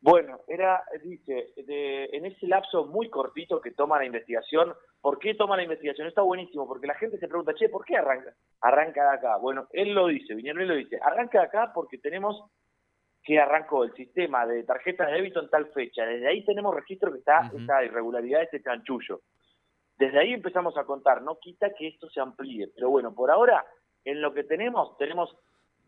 Bueno, 0.00 0.40
era, 0.46 0.84
dice, 1.02 1.52
de, 1.56 2.04
en 2.12 2.26
ese 2.26 2.46
lapso 2.46 2.86
muy 2.86 3.10
cortito 3.10 3.60
que 3.60 3.72
toma 3.72 3.98
la 3.98 4.04
investigación, 4.04 4.72
¿por 5.00 5.18
qué 5.18 5.34
toma 5.34 5.56
la 5.56 5.64
investigación? 5.64 6.06
Está 6.06 6.22
buenísimo, 6.22 6.68
porque 6.68 6.86
la 6.86 6.94
gente 6.94 7.18
se 7.18 7.26
pregunta, 7.26 7.54
che, 7.54 7.68
¿por 7.68 7.84
qué 7.84 7.96
arranca? 7.96 8.32
Arranca 8.60 9.02
de 9.02 9.16
acá. 9.16 9.36
Bueno, 9.38 9.66
él 9.72 9.94
lo 9.94 10.06
dice, 10.06 10.34
Viñaroli 10.34 10.66
lo 10.66 10.74
dice, 10.76 11.00
arranca 11.02 11.40
de 11.40 11.46
acá 11.46 11.72
porque 11.74 11.98
tenemos 11.98 12.40
que 13.26 13.40
arrancó 13.40 13.82
el 13.82 13.92
sistema 13.94 14.46
de 14.46 14.62
tarjetas 14.62 15.08
de 15.08 15.14
débito 15.14 15.40
en 15.42 15.50
tal 15.50 15.66
fecha. 15.72 16.06
Desde 16.06 16.28
ahí 16.28 16.44
tenemos 16.44 16.72
registro 16.74 17.10
que 17.12 17.18
está 17.18 17.48
Ujú. 17.48 17.58
esta 17.58 17.84
irregularidad, 17.84 18.42
este 18.42 18.62
chanchullo. 18.62 19.20
Desde 19.98 20.20
ahí 20.20 20.32
empezamos 20.32 20.76
a 20.78 20.84
contar, 20.84 21.22
no 21.22 21.36
quita 21.40 21.74
que 21.74 21.88
esto 21.88 22.08
se 22.08 22.20
amplíe, 22.20 22.68
pero 22.74 22.88
bueno, 22.88 23.12
por 23.14 23.30
ahora, 23.32 23.64
en 24.04 24.22
lo 24.22 24.32
que 24.32 24.44
tenemos, 24.44 24.96
tenemos 24.98 25.36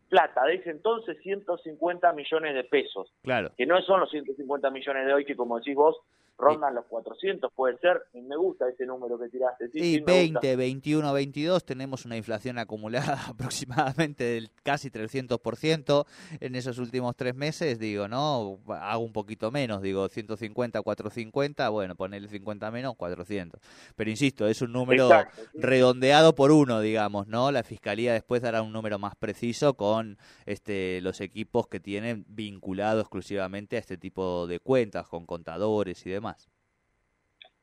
plata 0.08 0.44
de 0.46 0.54
ese 0.56 0.70
entonces 0.70 1.16
150 1.22 2.12
millones 2.14 2.54
de 2.54 2.64
pesos 2.64 3.12
Claro. 3.22 3.52
que 3.56 3.66
no 3.66 3.80
son 3.82 4.00
los 4.00 4.10
150 4.10 4.70
millones 4.70 5.06
de 5.06 5.12
hoy 5.12 5.24
que 5.24 5.36
como 5.36 5.58
decís 5.58 5.76
vos 5.76 5.96
rondan 6.38 6.74
los 6.74 6.84
400, 6.86 7.52
puede 7.52 7.76
ser, 7.78 8.00
me 8.14 8.36
gusta 8.36 8.68
ese 8.68 8.86
número 8.86 9.18
que 9.18 9.28
tiraste. 9.28 9.68
Sí, 9.70 9.80
sí 9.80 10.00
20, 10.00 10.54
21, 10.56 11.12
22, 11.12 11.64
tenemos 11.64 12.04
una 12.04 12.16
inflación 12.16 12.58
acumulada 12.58 13.18
aproximadamente 13.28 14.22
del 14.24 14.50
casi 14.62 14.88
300% 14.90 16.06
en 16.40 16.54
esos 16.54 16.78
últimos 16.78 17.16
tres 17.16 17.34
meses, 17.34 17.78
digo, 17.80 18.06
¿no? 18.06 18.60
Hago 18.68 19.02
un 19.02 19.12
poquito 19.12 19.50
menos, 19.50 19.82
digo, 19.82 20.08
150, 20.08 20.80
450, 20.80 21.68
bueno, 21.70 21.96
ponerle 21.96 22.28
50 22.28 22.70
menos, 22.70 22.94
400. 22.96 23.60
Pero 23.96 24.08
insisto, 24.08 24.46
es 24.46 24.62
un 24.62 24.72
número 24.72 25.10
redondeado 25.54 26.36
por 26.36 26.52
uno, 26.52 26.80
digamos, 26.80 27.26
¿no? 27.26 27.50
La 27.50 27.64
Fiscalía 27.64 28.12
después 28.12 28.42
dará 28.42 28.62
un 28.62 28.72
número 28.72 29.00
más 29.00 29.16
preciso 29.16 29.74
con 29.74 30.18
este, 30.46 31.00
los 31.00 31.20
equipos 31.20 31.66
que 31.66 31.80
tienen 31.80 32.24
vinculado 32.28 33.00
exclusivamente 33.00 33.74
a 33.74 33.80
este 33.80 33.96
tipo 33.96 34.46
de 34.46 34.60
cuentas, 34.60 35.08
con 35.08 35.26
contadores 35.26 36.06
y 36.06 36.10
demás. 36.10 36.27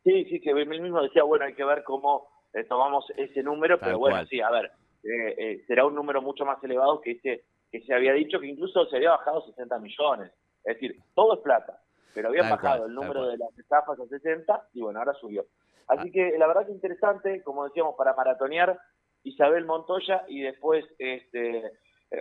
Sí, 0.04 0.26
sí, 0.26 0.40
que 0.40 0.52
él 0.52 0.68
mismo 0.68 1.02
decía, 1.02 1.24
bueno, 1.24 1.46
hay 1.46 1.56
que 1.56 1.66
ver 1.66 1.84
cómo 1.84 2.28
eh, 2.54 2.64
tomamos 2.64 3.06
ese 3.18 3.42
número, 3.42 3.80
pero 3.80 3.98
bueno, 3.98 4.24
sí, 4.28 4.40
a 4.40 4.52
ver, 4.52 4.72
eh, 5.04 5.36
eh, 5.38 5.64
será 5.68 5.86
un 5.86 5.96
número 5.96 6.22
mucho 6.22 6.46
más 6.46 6.64
elevado 6.64 7.02
que 7.02 7.12
ese 7.12 7.44
que 7.72 7.82
se 7.82 7.94
había 7.94 8.14
dicho, 8.14 8.40
que 8.40 8.48
incluso 8.48 8.86
se 8.86 8.98
había 8.98 9.10
bajado 9.10 9.46
60 9.46 9.80
millones. 9.80 10.32
Es 10.64 10.76
decir, 10.76 10.96
todo 11.16 11.34
es 11.34 11.40
plata, 11.42 11.82
pero 12.14 12.30
había 12.30 12.50
bajado 12.50 12.86
el 12.86 12.94
número 12.94 13.28
de 13.28 13.38
las 13.38 13.58
estafas 13.58 14.00
a 14.00 14.06
60 14.06 14.70
y 14.74 14.82
bueno, 14.82 15.00
ahora 15.00 15.14
subió. 15.16 15.48
Así 15.88 16.08
ah. 16.08 16.12
que 16.14 16.38
la 16.38 16.48
verdad 16.48 16.66
que 16.68 16.72
interesante, 16.72 17.44
como 17.44 17.66
decíamos, 17.66 17.96
para 17.98 18.14
maratonear 18.14 18.80
Isabel 19.24 19.66
Montoya 19.66 20.24
y 20.28 20.42
después, 20.42 20.86
este 21.00 21.72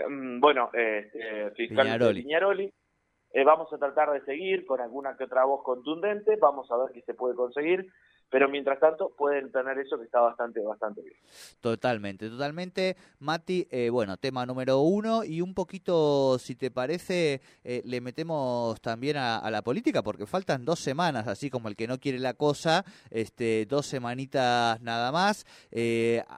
mm, 0.08 0.40
bueno, 0.40 0.70
este, 0.72 1.50
fiscal 1.52 1.98
Piñaroli 2.14 2.72
eh, 3.34 3.44
vamos 3.44 3.72
a 3.72 3.78
tratar 3.78 4.12
de 4.12 4.24
seguir 4.24 4.64
con 4.64 4.80
alguna 4.80 5.16
que 5.16 5.24
otra 5.24 5.44
voz 5.44 5.62
contundente, 5.64 6.36
vamos 6.36 6.70
a 6.70 6.76
ver 6.76 6.92
qué 6.92 7.02
se 7.02 7.14
puede 7.14 7.34
conseguir, 7.34 7.92
pero 8.34 8.48
mientras 8.48 8.80
tanto 8.80 9.10
pueden 9.16 9.52
tener 9.52 9.78
eso 9.78 9.96
que 9.96 10.06
está 10.06 10.18
bastante, 10.18 10.58
bastante 10.58 11.02
bien. 11.02 11.14
Totalmente, 11.60 12.28
totalmente. 12.28 12.96
Mati, 13.20 13.68
eh, 13.70 13.90
bueno, 13.90 14.16
tema 14.16 14.44
número 14.44 14.80
uno 14.80 15.22
y 15.22 15.40
un 15.40 15.54
poquito, 15.54 16.36
si 16.40 16.56
te 16.56 16.72
parece, 16.72 17.40
eh, 17.62 17.80
le 17.84 18.00
metemos 18.00 18.80
también 18.80 19.18
a, 19.18 19.48
la 19.52 19.62
política, 19.62 20.02
porque 20.02 20.26
faltan 20.26 20.64
dos 20.64 20.80
semanas, 20.80 21.28
así 21.28 21.48
como 21.48 21.68
el 21.68 21.76
que 21.76 21.86
no 21.86 22.00
quiere 22.00 22.18
la 22.18 22.34
cosa, 22.34 22.84
este, 23.08 23.66
dos 23.66 23.86
semanitas 23.86 24.80
nada 24.80 25.12
más. 25.12 25.46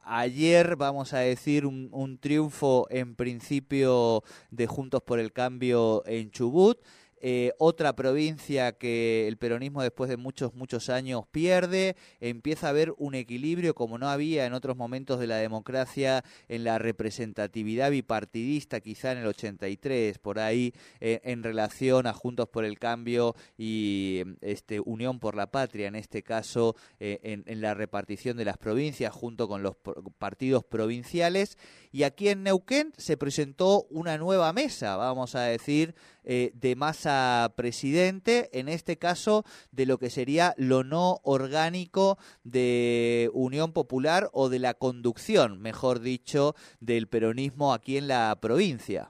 ayer, 0.05 0.77
vamos 0.77 1.15
a 1.15 1.21
decir, 1.21 1.65
un, 1.65 1.89
un 1.93 2.19
triunfo 2.19 2.87
en 2.91 3.17
principio 3.17 4.23
de 4.51 4.67
Juntos 4.67 5.01
por 5.01 5.19
el 5.19 5.33
Cambio 5.33 6.03
en 6.05 6.31
Chubut. 6.31 6.79
Eh, 7.29 7.55
otra 7.59 7.97
provincia 7.97 8.71
que 8.79 9.27
el 9.27 9.37
peronismo 9.37 9.83
después 9.83 10.09
de 10.09 10.17
muchos, 10.17 10.55
muchos 10.55 10.89
años 10.89 11.25
pierde, 11.33 11.97
empieza 12.21 12.69
a 12.69 12.71
haber 12.71 12.95
un 12.99 13.17
equilibrio 13.17 13.75
como 13.75 13.99
no 13.99 14.09
había 14.09 14.47
en 14.47 14.53
otros 14.53 14.77
momentos 14.77 15.19
de 15.19 15.27
la 15.27 15.39
democracia 15.39 16.23
en 16.47 16.63
la 16.63 16.79
representatividad 16.79 17.91
bipartidista, 17.91 18.79
quizá 18.79 19.11
en 19.11 19.19
el 19.19 19.27
83, 19.27 20.21
por 20.21 20.39
ahí, 20.39 20.73
eh, 21.01 21.21
en 21.25 21.43
relación 21.43 22.07
a 22.07 22.13
Juntos 22.13 22.49
por 22.49 22.65
el 22.65 22.79
Cambio 22.79 23.35
y 23.59 24.23
este, 24.41 24.79
Unión 24.79 25.19
por 25.19 25.35
la 25.35 25.51
Patria, 25.51 25.89
en 25.89 25.97
este 25.97 26.23
caso, 26.23 26.77
eh, 27.01 27.19
en, 27.25 27.43
en 27.49 27.61
la 27.61 27.75
repartición 27.75 28.37
de 28.37 28.45
las 28.45 28.57
provincias 28.57 29.13
junto 29.13 29.49
con 29.49 29.65
los 29.65 29.75
partidos 30.19 30.63
provinciales. 30.63 31.59
Y 31.91 32.05
aquí 32.05 32.29
en 32.29 32.45
Neuquén 32.45 32.93
se 32.97 33.17
presentó 33.17 33.89
una 33.91 34.17
nueva 34.17 34.53
mesa, 34.53 34.95
vamos 34.95 35.35
a 35.35 35.41
decir, 35.41 35.97
eh, 36.29 36.51
de 36.55 36.75
masa 36.75 37.55
presidente, 37.57 38.51
en 38.53 38.69
este 38.69 38.99
caso 38.99 39.45
de 39.71 39.87
lo 39.87 39.99
que 39.99 40.11
sería 40.11 40.55
lo 40.57 40.83
no 40.83 41.21
orgánico 41.23 42.19
de 42.43 43.31
Unión 43.33 43.73
Popular 43.73 44.25
o 44.33 44.49
de 44.49 44.59
la 44.59 44.75
conducción, 44.75 45.63
mejor 45.63 46.01
dicho, 46.01 46.55
del 46.81 47.07
peronismo 47.07 47.73
aquí 47.73 47.97
en 47.97 48.09
la 48.09 48.37
provincia. 48.43 49.09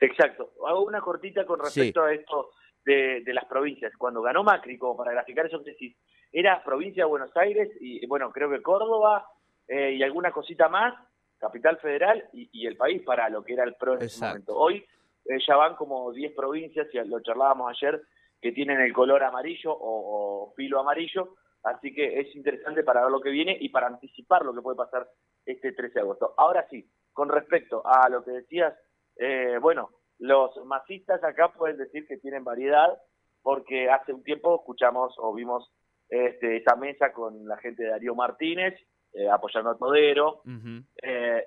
Exacto. 0.00 0.50
Hago 0.66 0.82
una 0.82 1.00
cortita 1.00 1.46
con 1.46 1.60
respecto 1.60 2.02
a 2.02 2.12
esto 2.12 2.50
de, 2.84 3.22
las 3.26 3.44
provincias. 3.44 3.92
Cuando 3.96 4.20
ganó 4.20 4.42
Macri, 4.42 4.76
como 4.76 4.96
para 4.96 5.12
graficar 5.12 5.46
eso 5.46 5.62
que 5.62 5.70
decís, 5.70 5.96
era 6.32 6.62
provincia 6.64 7.04
de 7.04 7.08
Buenos 7.08 7.36
Aires 7.36 7.70
y, 7.80 8.04
bueno, 8.06 8.32
creo 8.32 8.50
que 8.50 8.62
Córdoba 8.62 9.28
eh, 9.68 9.92
y 9.92 10.02
alguna 10.02 10.32
cosita 10.32 10.68
más, 10.68 10.92
Capital 11.38 11.78
Federal 11.78 12.28
y, 12.32 12.66
el 12.66 12.76
país 12.76 13.02
para 13.02 13.28
lo 13.28 13.44
que 13.44 13.52
era 13.52 13.62
el 13.62 13.74
PRO 13.74 13.94
en 13.94 14.02
ese 14.02 14.24
momento. 14.24 14.56
Hoy 14.56 14.84
eh, 15.24 15.38
ya 15.46 15.56
van 15.56 15.76
como 15.76 16.12
10 16.12 16.34
provincias, 16.34 16.88
y 16.92 16.98
lo 17.08 17.20
charlábamos 17.20 17.70
ayer, 17.70 18.02
que 18.40 18.52
tienen 18.52 18.80
el 18.80 18.92
color 18.92 19.22
amarillo 19.22 19.74
o, 19.74 20.52
filo 20.54 20.80
amarillo, 20.80 21.34
así 21.62 21.94
que 21.94 22.20
es 22.20 22.34
interesante 22.36 22.84
para 22.84 23.02
ver 23.02 23.10
lo 23.10 23.20
que 23.20 23.30
viene 23.30 23.56
y 23.58 23.70
para 23.70 23.86
anticipar 23.86 24.44
lo 24.44 24.54
que 24.54 24.60
puede 24.60 24.76
pasar 24.76 25.08
este 25.46 25.72
13 25.72 25.94
de 25.94 26.00
agosto. 26.00 26.34
Ahora 26.36 26.66
sí, 26.68 26.86
con 27.12 27.30
respecto 27.30 27.82
a 27.86 28.08
lo 28.10 28.22
que 28.22 28.32
decías, 28.32 28.74
eh, 29.16 29.58
bueno, 29.60 29.90
los 30.18 30.54
masistas 30.66 31.24
acá 31.24 31.52
pueden 31.52 31.78
decir 31.78 32.06
que 32.06 32.18
tienen 32.18 32.44
variedad, 32.44 32.98
porque 33.42 33.90
hace 33.90 34.12
un 34.12 34.22
tiempo 34.22 34.56
escuchamos 34.56 35.14
o 35.18 35.32
vimos 35.32 35.70
este, 36.08 36.58
esa 36.58 36.76
mesa 36.76 37.12
con 37.12 37.46
la 37.48 37.56
gente 37.58 37.82
de 37.82 37.90
Darío 37.90 38.14
Martínez, 38.14 38.74
eh, 39.14 39.28
apoyando 39.28 39.70
a 39.70 39.78
Todero, 39.78 40.42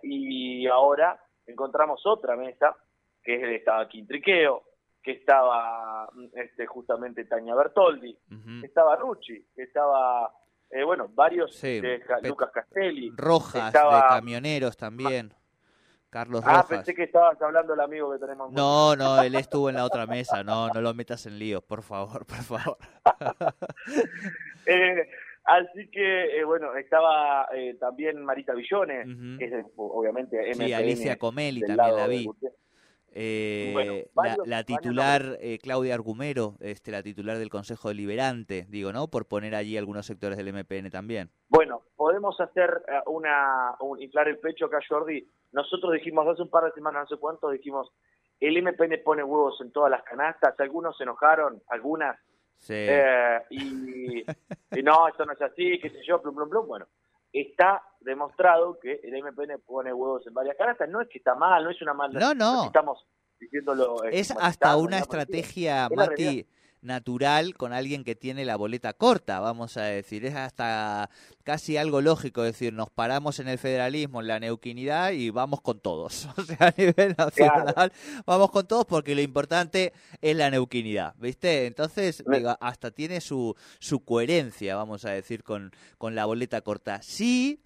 y 0.01 0.67
ahora 0.67 1.19
encontramos 1.45 2.05
otra 2.05 2.35
mesa 2.35 2.75
que 3.27 3.55
estaba 3.57 3.89
Quintriqueo, 3.89 4.63
que 5.03 5.11
estaba 5.11 6.09
este, 6.33 6.65
justamente 6.65 7.25
Tania 7.25 7.55
Bertoldi, 7.55 8.17
estaba 8.63 8.95
Rucci, 8.95 9.45
estaba, 9.57 10.33
eh, 10.69 10.83
bueno, 10.83 11.09
varios 11.13 11.61
de 11.61 12.01
Lucas 12.23 12.51
Castelli. 12.53 13.11
Rojas, 13.17 13.73
de 13.73 13.79
camioneros 14.07 14.77
también. 14.77 15.33
Carlos 16.09 16.41
ah, 16.45 16.47
Rojas. 16.47 16.65
Ah, 16.65 16.67
pensé 16.69 16.95
que 16.95 17.03
estabas 17.03 17.41
hablando 17.41 17.73
del 17.73 17.81
amigo 17.81 18.13
que 18.13 18.19
tenemos. 18.19 18.53
No, 18.53 18.95
no, 18.95 19.21
él 19.21 19.35
estuvo 19.35 19.69
en 19.69 19.75
la 19.75 19.83
otra 19.83 20.05
mesa. 20.05 20.41
No, 20.41 20.69
no 20.69 20.79
lo 20.79 20.93
metas 20.93 21.25
en 21.25 21.37
líos, 21.37 21.61
por 21.63 21.83
favor, 21.83 22.25
por 22.25 22.37
favor. 22.37 22.77
eh, 24.65 25.09
así 25.43 25.89
que, 25.91 26.39
eh, 26.39 26.45
bueno, 26.45 26.77
estaba 26.77 27.49
eh, 27.53 27.75
también 27.77 28.23
Marita 28.23 28.53
Villones, 28.53 29.05
que 29.37 29.45
es 29.45 29.65
obviamente 29.75 30.53
Sí, 30.53 30.71
Alicia 30.71 31.17
Comeli 31.17 31.59
también 31.65 31.95
la 31.97 32.07
vi. 32.07 32.25
Eh, 33.13 34.09
la, 34.45 34.63
titular 34.63 35.37
eh, 35.39 35.57
Claudia 35.59 35.95
Argumero, 35.95 36.55
este, 36.59 36.91
la 36.91 37.01
titular 37.01 37.37
del 37.37 37.49
Consejo 37.49 37.89
Deliberante, 37.89 38.65
digo, 38.69 38.93
¿no? 38.93 39.07
Por 39.07 39.27
poner 39.27 39.55
allí 39.55 39.77
algunos 39.77 40.05
sectores 40.05 40.37
del 40.37 40.53
MPN 40.53 40.91
también. 40.91 41.31
Bueno, 41.49 41.83
podemos 41.95 42.39
hacer 42.39 42.83
eh, 42.87 42.99
una, 43.07 43.75
un, 43.79 44.01
inflar 44.01 44.27
el 44.27 44.37
pecho 44.37 44.65
acá, 44.65 44.79
Jordi. 44.87 45.27
Nosotros 45.51 45.93
dijimos 45.93 46.27
hace 46.27 46.41
un 46.41 46.49
par 46.49 46.65
de 46.65 46.71
semanas, 46.73 47.03
no 47.09 47.15
sé 47.15 47.19
cuántos, 47.19 47.51
dijimos, 47.51 47.91
el 48.39 48.61
MPN 48.61 49.01
pone 49.03 49.23
huevos 49.23 49.59
en 49.61 49.71
todas 49.71 49.89
las 49.89 50.03
canastas, 50.03 50.53
algunos 50.59 50.95
se 50.95 51.03
enojaron, 51.03 51.63
algunas, 51.69 52.19
sí. 52.57 52.73
Eh, 52.75 53.41
y, 53.49 54.19
y, 54.19 54.83
no, 54.83 55.07
esto 55.07 55.25
no 55.25 55.33
es 55.33 55.41
así, 55.41 55.79
qué 55.79 55.89
sé 55.89 56.01
yo, 56.07 56.21
plum, 56.21 56.35
plum, 56.35 56.49
plum. 56.49 56.67
Bueno, 56.67 56.87
está 57.33 57.83
demostrado 57.99 58.79
que 58.79 58.99
el 59.03 59.23
MPN 59.23 59.61
pone 59.65 59.93
huevos 59.93 60.25
en 60.27 60.33
varias 60.33 60.55
canastas. 60.57 60.89
No 60.89 61.01
es 61.01 61.09
que 61.09 61.17
está 61.17 61.35
mal, 61.35 61.63
no 61.63 61.69
es 61.69 61.81
una 61.81 61.93
mala. 61.93 62.19
No, 62.19 62.33
no. 62.33 62.65
Estamos 62.65 63.05
diciéndolo. 63.39 64.03
Eh, 64.05 64.19
es 64.19 64.31
hasta 64.31 64.75
una 64.77 64.99
estrategia, 64.99 65.89
Mati, 65.95 66.47
natural 66.81 67.55
con 67.55 67.73
alguien 67.73 68.03
que 68.03 68.15
tiene 68.15 68.45
la 68.45 68.55
boleta 68.55 68.93
corta, 68.93 69.39
vamos 69.39 69.77
a 69.77 69.83
decir. 69.83 70.25
Es 70.25 70.35
hasta 70.35 71.09
casi 71.43 71.77
algo 71.77 72.01
lógico 72.01 72.43
decir, 72.43 72.73
nos 72.73 72.89
paramos 72.89 73.39
en 73.39 73.47
el 73.47 73.57
federalismo, 73.57 74.21
en 74.21 74.27
la 74.27 74.39
neuquinidad 74.39 75.11
y 75.11 75.29
vamos 75.29 75.61
con 75.61 75.79
todos. 75.79 76.27
O 76.37 76.43
sea, 76.43 76.67
a 76.67 76.73
nivel 76.77 77.15
nacional, 77.17 77.91
vamos 78.25 78.51
con 78.51 78.67
todos 78.67 78.85
porque 78.85 79.15
lo 79.15 79.21
importante 79.21 79.91
es 80.21 80.35
la 80.35 80.49
neuquinidad, 80.49 81.15
¿viste? 81.17 81.65
Entonces, 81.65 82.23
hasta 82.59 82.91
tiene 82.91 83.21
su, 83.21 83.55
su 83.79 84.05
coherencia, 84.05 84.75
vamos 84.75 85.03
a 85.05 85.11
decir, 85.11 85.43
con, 85.43 85.71
con 85.97 86.15
la 86.15 86.25
boleta 86.25 86.61
corta. 86.61 87.01
Sí, 87.01 87.59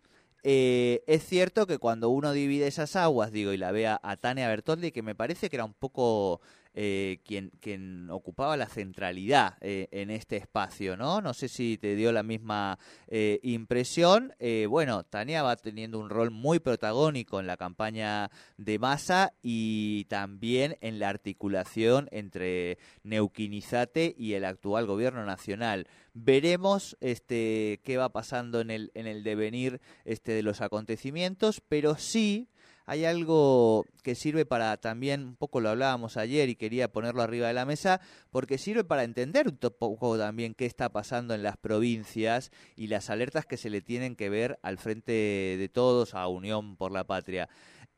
eh, 0.43 1.03
es 1.05 1.23
cierto 1.25 1.67
que 1.67 1.77
cuando 1.77 2.09
uno 2.09 2.31
divide 2.31 2.67
esas 2.67 2.95
aguas, 2.95 3.31
digo, 3.31 3.53
y 3.53 3.57
la 3.57 3.71
vea 3.71 3.99
a 4.01 4.17
Tania 4.17 4.47
Bertoldi, 4.47 4.91
que 4.91 5.03
me 5.03 5.15
parece 5.15 5.49
que 5.49 5.57
era 5.57 5.65
un 5.65 5.73
poco 5.73 6.41
eh, 6.73 7.19
quien, 7.25 8.09
ocupaba 8.09 8.55
la 8.55 8.67
centralidad 8.67 9.57
eh, 9.61 9.87
en 9.91 10.09
este 10.09 10.37
espacio, 10.37 10.95
¿no? 10.95 11.21
No 11.21 11.33
sé 11.33 11.47
si 11.47 11.77
te 11.77 11.95
dio 11.95 12.11
la 12.11 12.23
misma 12.23 12.79
eh, 13.07 13.39
impresión. 13.43 14.33
bueno, 14.69 15.03
Tania 15.03 15.43
va 15.43 15.55
teniendo 15.55 15.99
un 15.99 16.09
rol 16.09 16.31
muy 16.31 16.59
protagónico 16.59 17.39
en 17.39 17.47
la 17.47 17.57
campaña 17.57 18.31
de 18.57 18.79
masa 18.79 19.33
y 19.41 20.05
también 20.05 20.77
en 20.81 20.99
la 20.99 21.09
articulación 21.09 22.07
entre 22.11 22.77
Neuquinizate 23.03 24.15
y 24.17 24.33
el 24.33 24.45
actual 24.45 24.85
gobierno 24.85 25.25
nacional. 25.25 25.87
Veremos 26.13 26.97
este, 26.99 27.79
qué 27.83 27.97
va 27.97 28.09
pasando 28.09 28.61
en 28.61 28.71
el, 28.71 28.91
en 28.95 29.07
el 29.07 29.23
devenir 29.23 29.81
este, 30.05 30.33
de 30.33 30.43
los 30.43 30.61
acontecimientos, 30.61 31.61
pero 31.67 31.95
sí 31.95 32.49
hay 32.85 33.05
algo 33.05 33.85
que 34.03 34.15
sirve 34.15 34.45
para 34.45 34.77
también, 34.77 35.23
un 35.23 35.35
poco 35.35 35.61
lo 35.61 35.69
hablábamos 35.69 36.17
ayer 36.17 36.49
y 36.49 36.55
quería 36.55 36.91
ponerlo 36.91 37.21
arriba 37.21 37.47
de 37.47 37.53
la 37.53 37.65
mesa, 37.65 38.01
porque 38.31 38.57
sirve 38.57 38.83
para 38.83 39.03
entender 39.03 39.47
un 39.47 39.57
poco 39.57 40.17
también 40.17 40.53
qué 40.53 40.65
está 40.65 40.89
pasando 40.89 41.33
en 41.33 41.43
las 41.43 41.57
provincias 41.57 42.51
y 42.75 42.87
las 42.87 43.09
alertas 43.09 43.45
que 43.45 43.57
se 43.57 43.69
le 43.69 43.81
tienen 43.81 44.15
que 44.15 44.29
ver 44.29 44.59
al 44.63 44.77
frente 44.77 45.11
de 45.11 45.69
todos 45.71 46.15
a 46.15 46.27
Unión 46.27 46.75
por 46.77 46.91
la 46.91 47.03
Patria. 47.03 47.49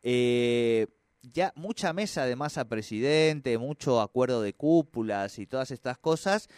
Eh, 0.02 0.88
ya 1.24 1.54
mucha 1.56 1.94
mesa 1.94 2.26
de 2.26 2.36
masa 2.36 2.66
presidente, 2.68 3.58
mucho 3.58 4.02
acuerdo 4.02 4.42
de 4.42 4.54
cúpulas 4.54 5.40
y 5.40 5.48
todas 5.48 5.72
estas 5.72 5.98
cosas, 5.98 6.50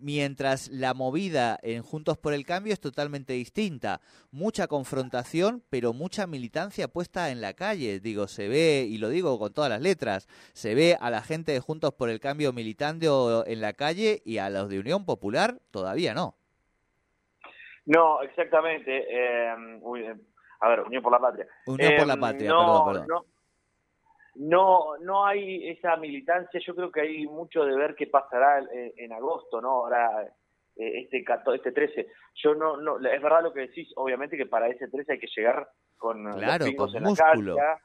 mientras 0.00 0.68
la 0.68 0.94
movida 0.94 1.58
en 1.62 1.82
Juntos 1.82 2.18
por 2.18 2.32
el 2.32 2.44
Cambio 2.44 2.72
es 2.72 2.80
totalmente 2.80 3.32
distinta. 3.32 4.00
Mucha 4.30 4.66
confrontación, 4.66 5.62
pero 5.70 5.92
mucha 5.92 6.26
militancia 6.26 6.88
puesta 6.88 7.30
en 7.30 7.40
la 7.40 7.54
calle. 7.54 8.00
Digo, 8.00 8.26
se 8.28 8.48
ve, 8.48 8.86
y 8.88 8.98
lo 8.98 9.08
digo 9.08 9.38
con 9.38 9.52
todas 9.52 9.70
las 9.70 9.80
letras, 9.80 10.28
se 10.52 10.74
ve 10.74 10.96
a 11.00 11.10
la 11.10 11.22
gente 11.22 11.52
de 11.52 11.60
Juntos 11.60 11.94
por 11.94 12.10
el 12.10 12.20
Cambio 12.20 12.52
militando 12.52 13.44
en 13.46 13.60
la 13.60 13.72
calle 13.72 14.22
y 14.24 14.38
a 14.38 14.50
los 14.50 14.68
de 14.68 14.80
Unión 14.80 15.04
Popular 15.04 15.58
todavía 15.70 16.14
no. 16.14 16.36
No, 17.84 18.22
exactamente. 18.22 19.04
Eh, 19.08 19.48
a 20.60 20.68
ver, 20.68 20.80
Unión 20.80 21.02
por 21.02 21.12
la 21.12 21.18
Patria. 21.18 21.46
Unión 21.66 21.94
por 21.96 22.06
la 22.06 22.14
em, 22.14 22.20
Patria, 22.20 22.50
perdón, 22.50 22.84
perdón 22.86 23.06
no 23.08 23.31
no 24.34 25.26
hay 25.26 25.68
esa 25.68 25.96
militancia. 25.96 26.60
Yo 26.64 26.74
creo 26.74 26.90
que 26.90 27.02
hay 27.02 27.26
mucho 27.26 27.64
de 27.64 27.76
ver 27.76 27.94
qué 27.94 28.06
pasará 28.06 28.64
en, 28.96 29.12
agosto 29.12 29.60
no 29.60 29.70
ahora 29.70 30.22
eh, 30.76 31.00
este 31.02 31.24
este 31.54 31.72
13 31.72 32.06
yo 32.36 32.54
no 32.54 32.78
no 32.78 32.96
es 32.96 33.22
verdad 33.22 33.42
lo 33.42 33.52
que 33.52 33.60
decís 33.60 33.92
obviamente 33.96 34.38
que 34.38 34.46
para 34.46 34.68
ese 34.68 34.88
13 34.88 35.12
hay 35.12 35.18
que 35.18 35.28
llegar 35.36 35.68
con 35.98 36.24
claro, 36.32 36.64
los 36.64 36.94
en 36.94 37.02
músculo. 37.02 37.56
la 37.56 37.78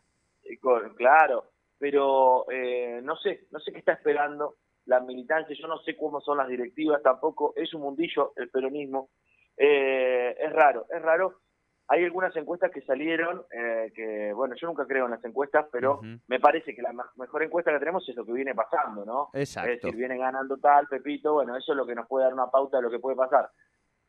con, 0.61 0.95
claro. 0.95 1.45
Pero 1.77 2.49
eh, 2.49 3.01
no 3.03 3.17
sé 3.17 3.47
no 3.51 3.59
sé 3.59 3.71
qué 3.71 3.79
está 3.79 3.93
esperando 3.93 4.55
la 4.85 5.01
militancia. 5.01 5.55
Yo 5.59 5.67
no 5.67 5.79
sé 5.79 5.97
cómo 5.97 6.21
son 6.21 6.37
las 6.37 6.47
directivas 6.47 7.03
tampoco. 7.03 7.53
Es 7.55 7.73
un 7.73 7.81
mundillo 7.81 8.31
el 8.37 8.49
peronismo. 8.49 9.09
Eh, 9.57 10.35
es 10.39 10.53
raro 10.53 10.85
es 10.89 11.01
raro 11.01 11.41
hay 11.89 12.03
algunas 12.03 12.35
encuestas 12.35 12.71
que 12.71 12.81
salieron, 12.81 13.43
eh, 13.49 13.91
que 13.95 14.33
bueno, 14.33 14.55
yo 14.59 14.67
nunca 14.67 14.85
creo 14.85 15.05
en 15.05 15.11
las 15.11 15.23
encuestas, 15.23 15.67
pero 15.71 16.01
me 16.27 16.39
parece 16.39 16.75
que 16.75 16.81
la 16.81 16.93
mejor 17.15 17.43
encuesta 17.43 17.71
que 17.71 17.79
tenemos 17.79 18.07
es 18.09 18.15
lo 18.15 18.25
que 18.25 18.33
viene 18.33 18.53
pasando, 18.53 19.05
¿no? 19.05 19.29
Exacto. 19.33 19.71
Es 19.71 19.81
decir, 19.81 19.95
viene 19.97 20.17
ganando 20.17 20.57
tal, 20.57 20.87
Pepito, 20.87 21.33
bueno, 21.33 21.55
eso 21.55 21.71
es 21.71 21.77
lo 21.77 21.85
que 21.85 21.95
nos 21.95 22.07
puede 22.07 22.25
dar 22.25 22.33
una 22.33 22.51
pauta 22.51 22.77
de 22.77 22.83
lo 22.83 22.89
que 22.89 22.99
puede 22.99 23.15
pasar. 23.15 23.49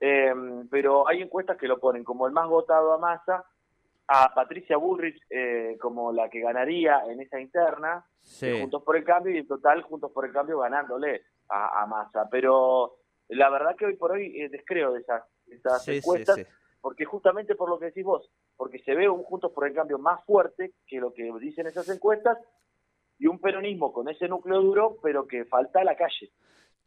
Eh, 0.00 0.34
pero 0.70 1.08
hay 1.08 1.22
encuestas 1.22 1.56
que 1.56 1.68
lo 1.68 1.78
ponen 1.78 2.02
como 2.02 2.26
el 2.26 2.32
más 2.32 2.48
votado 2.48 2.92
a 2.92 2.98
Massa, 2.98 3.44
a 4.08 4.34
Patricia 4.34 4.76
Bullrich 4.76 5.20
eh, 5.30 5.76
como 5.80 6.12
la 6.12 6.28
que 6.28 6.40
ganaría 6.40 7.04
en 7.06 7.20
esa 7.20 7.40
interna, 7.40 8.04
Juntos 8.40 8.82
por 8.82 8.96
el 8.96 9.04
Cambio, 9.04 9.32
y 9.34 9.38
en 9.38 9.46
total 9.46 9.82
Juntos 9.82 10.10
por 10.12 10.26
el 10.26 10.32
Cambio 10.32 10.58
ganándole 10.58 11.22
a, 11.48 11.82
a 11.82 11.86
Massa. 11.86 12.28
Pero 12.28 12.96
la 13.28 13.50
verdad 13.50 13.76
que 13.76 13.86
hoy 13.86 13.96
por 13.96 14.12
hoy 14.12 14.48
descreo 14.48 14.92
de 14.94 15.00
esas, 15.00 15.22
esas 15.46 15.86
encuestas 15.86 16.38
porque 16.80 17.04
justamente 17.04 17.54
por 17.54 17.68
lo 17.68 17.78
que 17.78 17.86
decís 17.86 18.04
vos, 18.04 18.30
porque 18.56 18.78
se 18.80 18.94
ve 18.94 19.08
un 19.08 19.22
Juntos 19.22 19.52
por 19.52 19.66
el 19.66 19.74
Cambio 19.74 19.98
más 19.98 20.24
fuerte 20.24 20.74
que 20.86 20.98
lo 20.98 21.12
que 21.12 21.30
dicen 21.40 21.66
esas 21.66 21.88
encuestas 21.88 22.38
y 23.18 23.26
un 23.26 23.40
peronismo 23.40 23.92
con 23.92 24.08
ese 24.08 24.28
núcleo 24.28 24.62
duro, 24.62 24.96
pero 25.02 25.26
que 25.26 25.44
falta 25.44 25.82
la 25.84 25.96
calle. 25.96 26.30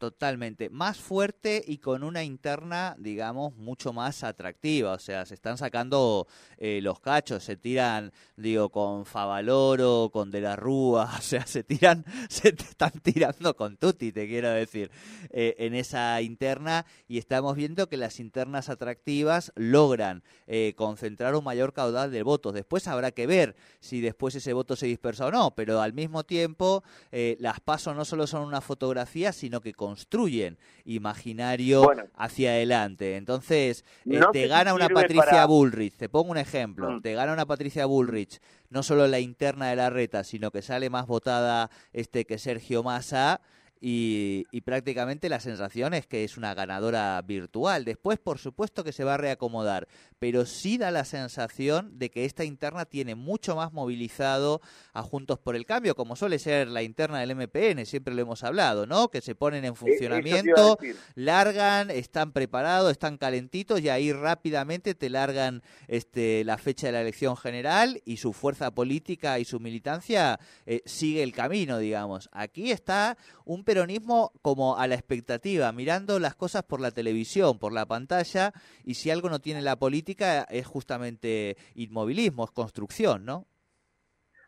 Totalmente, 0.01 0.71
más 0.71 0.97
fuerte 0.97 1.63
y 1.63 1.77
con 1.77 2.03
una 2.03 2.23
interna, 2.23 2.95
digamos, 2.97 3.55
mucho 3.55 3.93
más 3.93 4.23
atractiva. 4.23 4.93
O 4.93 4.97
sea, 4.97 5.27
se 5.27 5.35
están 5.35 5.59
sacando 5.59 6.25
eh, 6.57 6.79
los 6.81 6.99
cachos, 6.99 7.43
se 7.43 7.55
tiran, 7.55 8.11
digo, 8.35 8.69
con 8.69 9.05
Favaloro, 9.05 10.09
con 10.11 10.31
De 10.31 10.41
la 10.41 10.55
Rúa, 10.55 11.07
o 11.19 11.21
sea, 11.21 11.45
se 11.45 11.63
tiran, 11.63 12.03
se 12.29 12.49
están 12.49 12.93
tirando 13.03 13.55
con 13.55 13.77
Tutti, 13.77 14.11
te 14.11 14.27
quiero 14.27 14.49
decir, 14.49 14.89
eh, 15.29 15.53
en 15.59 15.75
esa 15.75 16.19
interna. 16.23 16.87
Y 17.07 17.19
estamos 17.19 17.55
viendo 17.55 17.87
que 17.87 17.97
las 17.97 18.19
internas 18.19 18.69
atractivas 18.69 19.51
logran 19.55 20.23
eh, 20.47 20.73
concentrar 20.75 21.35
un 21.35 21.43
mayor 21.43 21.73
caudal 21.73 22.09
de 22.09 22.23
votos. 22.23 22.55
Después 22.55 22.87
habrá 22.87 23.11
que 23.11 23.27
ver 23.27 23.55
si 23.79 24.01
después 24.01 24.33
ese 24.33 24.53
voto 24.53 24.75
se 24.75 24.87
dispersa 24.87 25.27
o 25.27 25.31
no, 25.31 25.53
pero 25.53 25.79
al 25.79 25.93
mismo 25.93 26.23
tiempo, 26.23 26.83
las 27.11 27.59
pasos 27.59 27.95
no 27.95 28.03
solo 28.03 28.25
son 28.25 28.47
una 28.47 28.61
fotografía, 28.61 29.31
sino 29.31 29.61
que 29.61 29.73
con 29.73 29.90
construyen 29.91 30.57
imaginario 30.85 31.91
hacia 32.15 32.51
adelante. 32.51 33.17
Entonces, 33.17 33.83
eh, 34.09 34.21
te 34.31 34.47
gana 34.47 34.73
una 34.73 34.87
Patricia 34.87 35.45
Bullrich, 35.45 35.97
te 35.97 36.07
pongo 36.07 36.31
un 36.31 36.37
ejemplo, 36.37 36.89
mm. 36.89 37.01
te 37.01 37.13
gana 37.13 37.33
una 37.33 37.45
Patricia 37.45 37.85
Bullrich, 37.85 38.39
no 38.69 38.83
solo 38.83 39.05
la 39.07 39.19
interna 39.19 39.69
de 39.69 39.75
la 39.75 39.89
reta, 39.89 40.23
sino 40.23 40.49
que 40.49 40.61
sale 40.61 40.89
más 40.89 41.07
votada 41.07 41.69
este 41.91 42.23
que 42.23 42.37
Sergio 42.37 42.83
Massa 42.83 43.41
y, 43.83 44.61
prácticamente 44.61 45.27
la 45.27 45.39
sensación 45.39 45.95
es 45.95 46.05
que 46.05 46.23
es 46.23 46.37
una 46.37 46.53
ganadora 46.53 47.19
virtual. 47.23 47.83
Después, 47.83 48.19
por 48.19 48.37
supuesto 48.37 48.83
que 48.83 48.91
se 48.91 49.03
va 49.03 49.15
a 49.15 49.17
reacomodar, 49.17 49.87
pero 50.19 50.45
sí 50.45 50.77
da 50.77 50.91
la 50.91 51.03
sensación 51.03 51.97
de 51.97 52.11
que 52.11 52.25
esta 52.25 52.43
interna 52.43 52.85
tiene 52.85 53.15
mucho 53.15 53.55
más 53.55 53.73
movilizado 53.73 54.61
a 54.93 55.01
Juntos 55.01 55.39
por 55.39 55.55
el 55.55 55.65
Cambio, 55.65 55.95
como 55.95 56.15
suele 56.15 56.37
ser 56.37 56.67
la 56.67 56.83
interna 56.83 57.19
del 57.19 57.35
MPN, 57.35 57.87
siempre 57.87 58.13
lo 58.13 58.21
hemos 58.21 58.43
hablado, 58.43 58.85
¿no? 58.85 59.09
Que 59.09 59.19
se 59.19 59.33
ponen 59.33 59.65
en 59.65 59.75
funcionamiento, 59.75 60.77
largan, 61.15 61.89
están 61.89 62.33
preparados, 62.33 62.91
están 62.91 63.17
calentitos 63.17 63.81
y 63.81 63.89
ahí 63.89 64.13
rápidamente 64.13 64.93
te 64.93 65.09
largan 65.09 65.63
este, 65.87 66.43
la 66.43 66.59
fecha 66.59 66.87
de 66.87 66.93
la 66.93 67.01
elección 67.01 67.35
general 67.35 67.99
y 68.05 68.17
su 68.17 68.31
fuerza 68.31 68.69
política 68.69 69.39
y 69.39 69.45
su 69.45 69.59
militancia 69.59 70.39
eh, 70.67 70.83
sigue 70.85 71.23
el 71.23 71.33
camino, 71.33 71.79
digamos. 71.79 72.29
Aquí 72.31 72.71
está 72.71 73.17
un 73.53 73.65
peronismo 73.65 74.31
como 74.41 74.77
a 74.77 74.87
la 74.87 74.95
expectativa, 74.95 75.71
mirando 75.73 76.19
las 76.19 76.35
cosas 76.35 76.63
por 76.63 76.79
la 76.79 76.91
televisión, 76.91 77.59
por 77.59 77.73
la 77.73 77.85
pantalla, 77.85 78.53
y 78.85 78.93
si 78.93 79.11
algo 79.11 79.29
no 79.29 79.39
tiene 79.39 79.61
la 79.61 79.75
política 79.75 80.43
es 80.49 80.65
justamente 80.65 81.57
inmovilismo, 81.75 82.45
es 82.45 82.51
construcción, 82.51 83.25
¿no? 83.25 83.45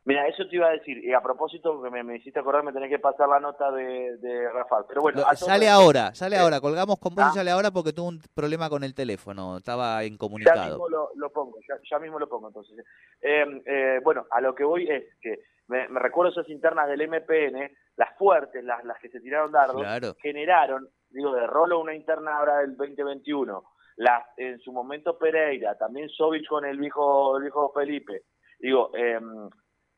Mira, 0.06 0.28
eso 0.28 0.46
te 0.50 0.58
iba 0.58 0.68
a 0.68 0.72
decir, 0.72 0.98
y 1.04 1.14
a 1.14 1.22
propósito, 1.22 1.82
que 1.82 1.90
me, 1.90 2.18
hiciste 2.18 2.40
acordar, 2.40 2.64
me 2.64 2.74
tenés 2.74 2.90
que 2.90 3.00
pasar 3.00 3.30
la 3.30 3.40
nota 3.40 3.72
de, 3.72 4.18
de 4.18 4.52
Rafael. 4.52 4.84
Pero 4.88 5.02
bueno, 5.02 5.24
sale 5.36 5.70
ahora, 5.70 6.14
sale 6.14 6.38
ahora, 6.38 6.60
colgamos 6.60 7.00
con 7.00 7.16
vos 7.16 7.24
y 7.24 7.28
ah. 7.30 7.34
sale 7.34 7.52
ahora 7.52 7.72
porque 7.72 7.94
tuvo 7.94 8.10
un 8.10 8.22
problema 8.34 8.70
con 8.70 8.84
el 8.84 8.94
teléfono, 8.94 9.58
estaba 9.58 10.04
incomunicado. 10.04 10.62
Ya 10.62 10.70
mismo 10.72 10.88
lo, 11.16 11.30
pongo, 11.30 11.58
ya, 11.90 12.00
mismo 12.00 12.20
lo 12.20 12.28
pongo 12.28 12.48
entonces. 12.48 12.86
Eh, 13.22 13.46
eh, 13.66 14.00
bueno, 14.04 14.26
a 14.30 14.42
lo 14.42 14.54
que 14.54 14.66
voy 14.66 14.90
es 14.90 15.06
que 15.22 15.40
me, 15.68 15.88
recuerdo 15.88 16.32
esas 16.32 16.50
internas 16.50 16.88
del 16.88 17.08
MPN, 17.08 17.72
las 17.96 18.18
fuertes, 18.18 18.64
las, 18.64 18.84
las 18.84 19.00
que 19.00 19.10
se 19.10 19.20
tiraron 19.20 19.52
dardos, 19.52 20.18
generaron, 20.22 20.88
digo, 21.10 21.34
de 21.34 21.48
rolo 21.48 21.80
una 21.80 21.96
interna 21.96 22.38
ahora 22.38 22.60
del 22.60 22.76
2021, 22.76 23.64
las, 23.98 24.26
en 24.38 24.60
su 24.60 24.72
momento 24.72 25.18
Pereira, 25.18 25.78
también 25.78 26.10
Sovich 26.10 26.48
con 26.48 26.66
el 26.66 26.78
viejo, 26.78 27.38
el 27.38 27.44
viejo 27.44 27.72
Felipe, 27.74 28.24
digo, 28.60 28.92
em, 28.96 29.50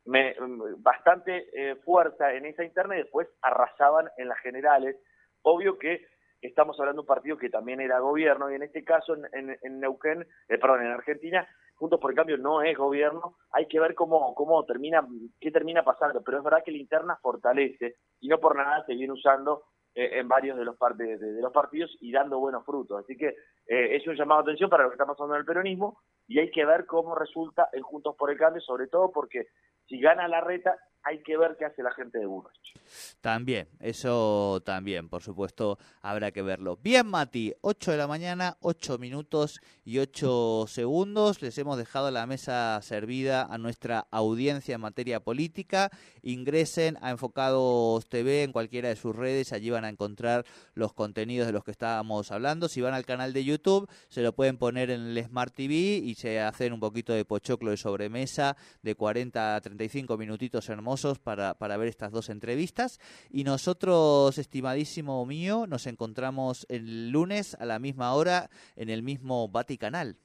me, 0.06 0.36
bastante 0.78 1.48
eh, 1.52 1.76
fuerza 1.76 2.32
en 2.32 2.46
esa 2.46 2.64
interna 2.64 2.94
y 2.94 3.02
después 3.02 3.28
arrasaban 3.42 4.08
en 4.16 4.28
las 4.28 4.38
generales. 4.38 4.96
Obvio 5.42 5.78
que 5.78 6.06
estamos 6.40 6.78
hablando 6.78 7.02
de 7.02 7.04
un 7.04 7.14
partido 7.14 7.38
que 7.38 7.50
también 7.50 7.80
era 7.80 7.98
gobierno 7.98 8.50
y 8.50 8.54
en 8.54 8.62
este 8.62 8.84
caso 8.84 9.14
en, 9.14 9.58
en, 9.60 9.80
Neuquén, 9.80 10.22
eh, 10.48 10.58
perdón, 10.58 10.82
en 10.82 10.92
Argentina, 10.92 11.48
Juntos 11.76 12.00
por 12.00 12.10
el 12.10 12.16
Cambio 12.16 12.38
no 12.38 12.62
es 12.62 12.76
gobierno, 12.76 13.36
hay 13.52 13.66
que 13.66 13.78
ver 13.78 13.94
cómo, 13.94 14.34
cómo 14.34 14.64
termina, 14.64 15.06
qué 15.40 15.50
termina 15.50 15.84
pasando, 15.84 16.22
pero 16.22 16.38
es 16.38 16.44
verdad 16.44 16.62
que 16.64 16.72
la 16.72 16.78
interna 16.78 17.18
fortalece 17.20 17.96
y 18.20 18.28
no 18.28 18.38
por 18.38 18.56
nada 18.56 18.84
se 18.86 18.94
viene 18.94 19.12
usando 19.12 19.64
eh, 19.94 20.18
en 20.18 20.28
varios 20.28 20.58
de 20.58 20.64
los, 20.64 20.76
de, 20.96 21.18
de, 21.18 21.40
los 21.40 21.52
partidos 21.52 21.94
y 22.00 22.12
dando 22.12 22.38
buenos 22.38 22.64
frutos. 22.64 23.04
Así 23.04 23.16
que 23.16 23.28
eh, 23.66 23.96
es 23.96 24.06
un 24.06 24.16
llamado 24.16 24.42
de 24.42 24.50
atención 24.50 24.70
para 24.70 24.84
lo 24.84 24.90
que 24.90 24.94
está 24.94 25.06
pasando 25.06 25.34
en 25.34 25.40
el 25.40 25.46
peronismo 25.46 26.00
y 26.28 26.38
hay 26.38 26.50
que 26.50 26.64
ver 26.64 26.86
cómo 26.86 27.14
resulta 27.14 27.68
el 27.72 27.82
Juntos 27.82 28.14
por 28.16 28.30
el 28.30 28.38
Cambio, 28.38 28.60
sobre 28.60 28.88
todo 28.88 29.12
porque 29.12 29.48
si 29.88 30.00
gana 30.00 30.28
la 30.28 30.40
reta 30.40 30.76
hay 31.06 31.22
que 31.22 31.36
ver 31.36 31.56
qué 31.56 31.64
hace 31.64 31.84
la 31.84 31.92
gente 31.92 32.18
de 32.18 32.26
Burrich. 32.26 32.74
También, 33.20 33.68
eso 33.78 34.60
también, 34.64 35.08
por 35.08 35.22
supuesto, 35.22 35.78
habrá 36.02 36.32
que 36.32 36.42
verlo. 36.42 36.78
Bien, 36.82 37.06
Mati, 37.06 37.54
8 37.60 37.92
de 37.92 37.96
la 37.96 38.08
mañana, 38.08 38.56
8 38.60 38.98
minutos 38.98 39.60
y 39.84 40.00
8 40.00 40.64
segundos. 40.66 41.42
Les 41.42 41.56
hemos 41.58 41.78
dejado 41.78 42.10
la 42.10 42.26
mesa 42.26 42.80
servida 42.82 43.44
a 43.44 43.56
nuestra 43.56 44.08
audiencia 44.10 44.74
en 44.74 44.80
materia 44.80 45.20
política. 45.20 45.90
Ingresen 46.22 46.98
a 47.00 47.10
Enfocados 47.10 48.08
TV 48.08 48.42
en 48.42 48.50
cualquiera 48.50 48.88
de 48.88 48.96
sus 48.96 49.14
redes, 49.14 49.52
allí 49.52 49.70
van 49.70 49.84
a 49.84 49.90
encontrar 49.90 50.44
los 50.74 50.92
contenidos 50.92 51.46
de 51.46 51.52
los 51.52 51.62
que 51.62 51.70
estábamos 51.70 52.32
hablando. 52.32 52.66
Si 52.66 52.80
van 52.80 52.94
al 52.94 53.06
canal 53.06 53.32
de 53.32 53.44
YouTube, 53.44 53.88
se 54.08 54.22
lo 54.22 54.32
pueden 54.32 54.58
poner 54.58 54.90
en 54.90 55.02
el 55.02 55.24
Smart 55.24 55.54
TV 55.54 55.72
y 55.72 56.15
se 56.16 56.40
hacen 56.40 56.72
un 56.72 56.80
poquito 56.80 57.12
de 57.12 57.26
pochoclo 57.26 57.70
de 57.70 57.76
sobremesa 57.76 58.56
de 58.80 58.94
40 58.94 59.54
a 59.54 59.60
35 59.60 60.16
minutitos 60.16 60.66
hermosos 60.70 61.18
para, 61.18 61.52
para 61.58 61.76
ver 61.76 61.88
estas 61.88 62.10
dos 62.10 62.30
entrevistas. 62.30 63.00
Y 63.28 63.44
nosotros, 63.44 64.38
estimadísimo 64.38 65.26
mío, 65.26 65.66
nos 65.66 65.86
encontramos 65.86 66.64
el 66.70 67.10
lunes 67.10 67.54
a 67.60 67.66
la 67.66 67.78
misma 67.78 68.14
hora 68.14 68.48
en 68.76 68.88
el 68.88 69.02
mismo 69.02 69.48
Vaticanal. 69.48 70.16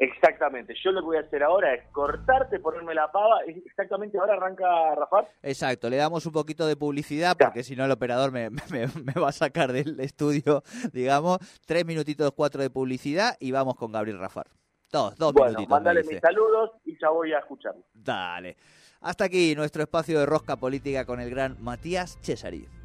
Exactamente. 0.00 0.74
Yo 0.82 0.92
lo 0.92 1.00
que 1.00 1.06
voy 1.06 1.16
a 1.18 1.20
hacer 1.20 1.42
ahora 1.42 1.74
es 1.74 1.86
cortarte, 1.92 2.58
ponerme 2.58 2.94
la 2.94 3.12
pava. 3.12 3.40
Exactamente 3.46 4.18
ahora 4.18 4.32
arranca 4.32 4.94
Rafa. 4.94 5.28
Exacto. 5.42 5.90
Le 5.90 5.98
damos 5.98 6.24
un 6.24 6.32
poquito 6.32 6.66
de 6.66 6.74
publicidad 6.74 7.36
porque 7.38 7.62
si 7.62 7.76
no 7.76 7.84
el 7.84 7.90
operador 7.90 8.32
me, 8.32 8.48
va 8.48 9.28
a 9.28 9.32
sacar 9.32 9.72
del 9.72 10.00
estudio, 10.00 10.62
digamos. 10.94 11.38
Tres 11.66 11.84
minutitos, 11.84 12.32
cuatro 12.32 12.62
de 12.62 12.70
publicidad 12.70 13.36
y 13.40 13.52
vamos 13.52 13.76
con 13.76 13.92
Gabriel 13.92 14.18
Rafar. 14.18 14.46
Dos, 14.90 15.16
dos 15.16 15.34
bueno, 15.34 15.50
minutitos. 15.50 15.70
Mándale 15.70 16.02
mis 16.02 16.18
saludos 16.18 16.70
y 16.86 16.98
ya 16.98 17.10
voy 17.10 17.34
a 17.34 17.38
escucharlo. 17.40 17.84
Dale. 17.92 18.56
Hasta 19.02 19.24
aquí 19.24 19.54
nuestro 19.54 19.82
espacio 19.82 20.18
de 20.18 20.24
rosca 20.24 20.56
política 20.56 21.04
con 21.04 21.20
el 21.20 21.28
gran 21.28 21.62
Matías 21.62 22.18
Cesari. 22.22 22.79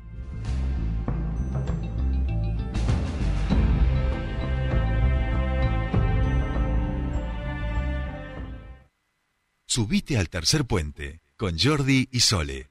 Subite 9.76 10.18
al 10.18 10.30
tercer 10.30 10.64
puente 10.64 11.20
con 11.36 11.60
Jordi 11.60 12.08
y 12.10 12.22
Sole. 12.22 12.70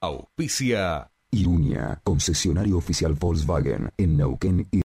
Auspicia 0.00 1.10
Irunia, 1.30 2.00
concesionario 2.04 2.78
oficial 2.78 3.12
Volkswagen 3.12 3.90
en 3.98 4.16
Neuquén 4.16 4.60
y 4.60 4.64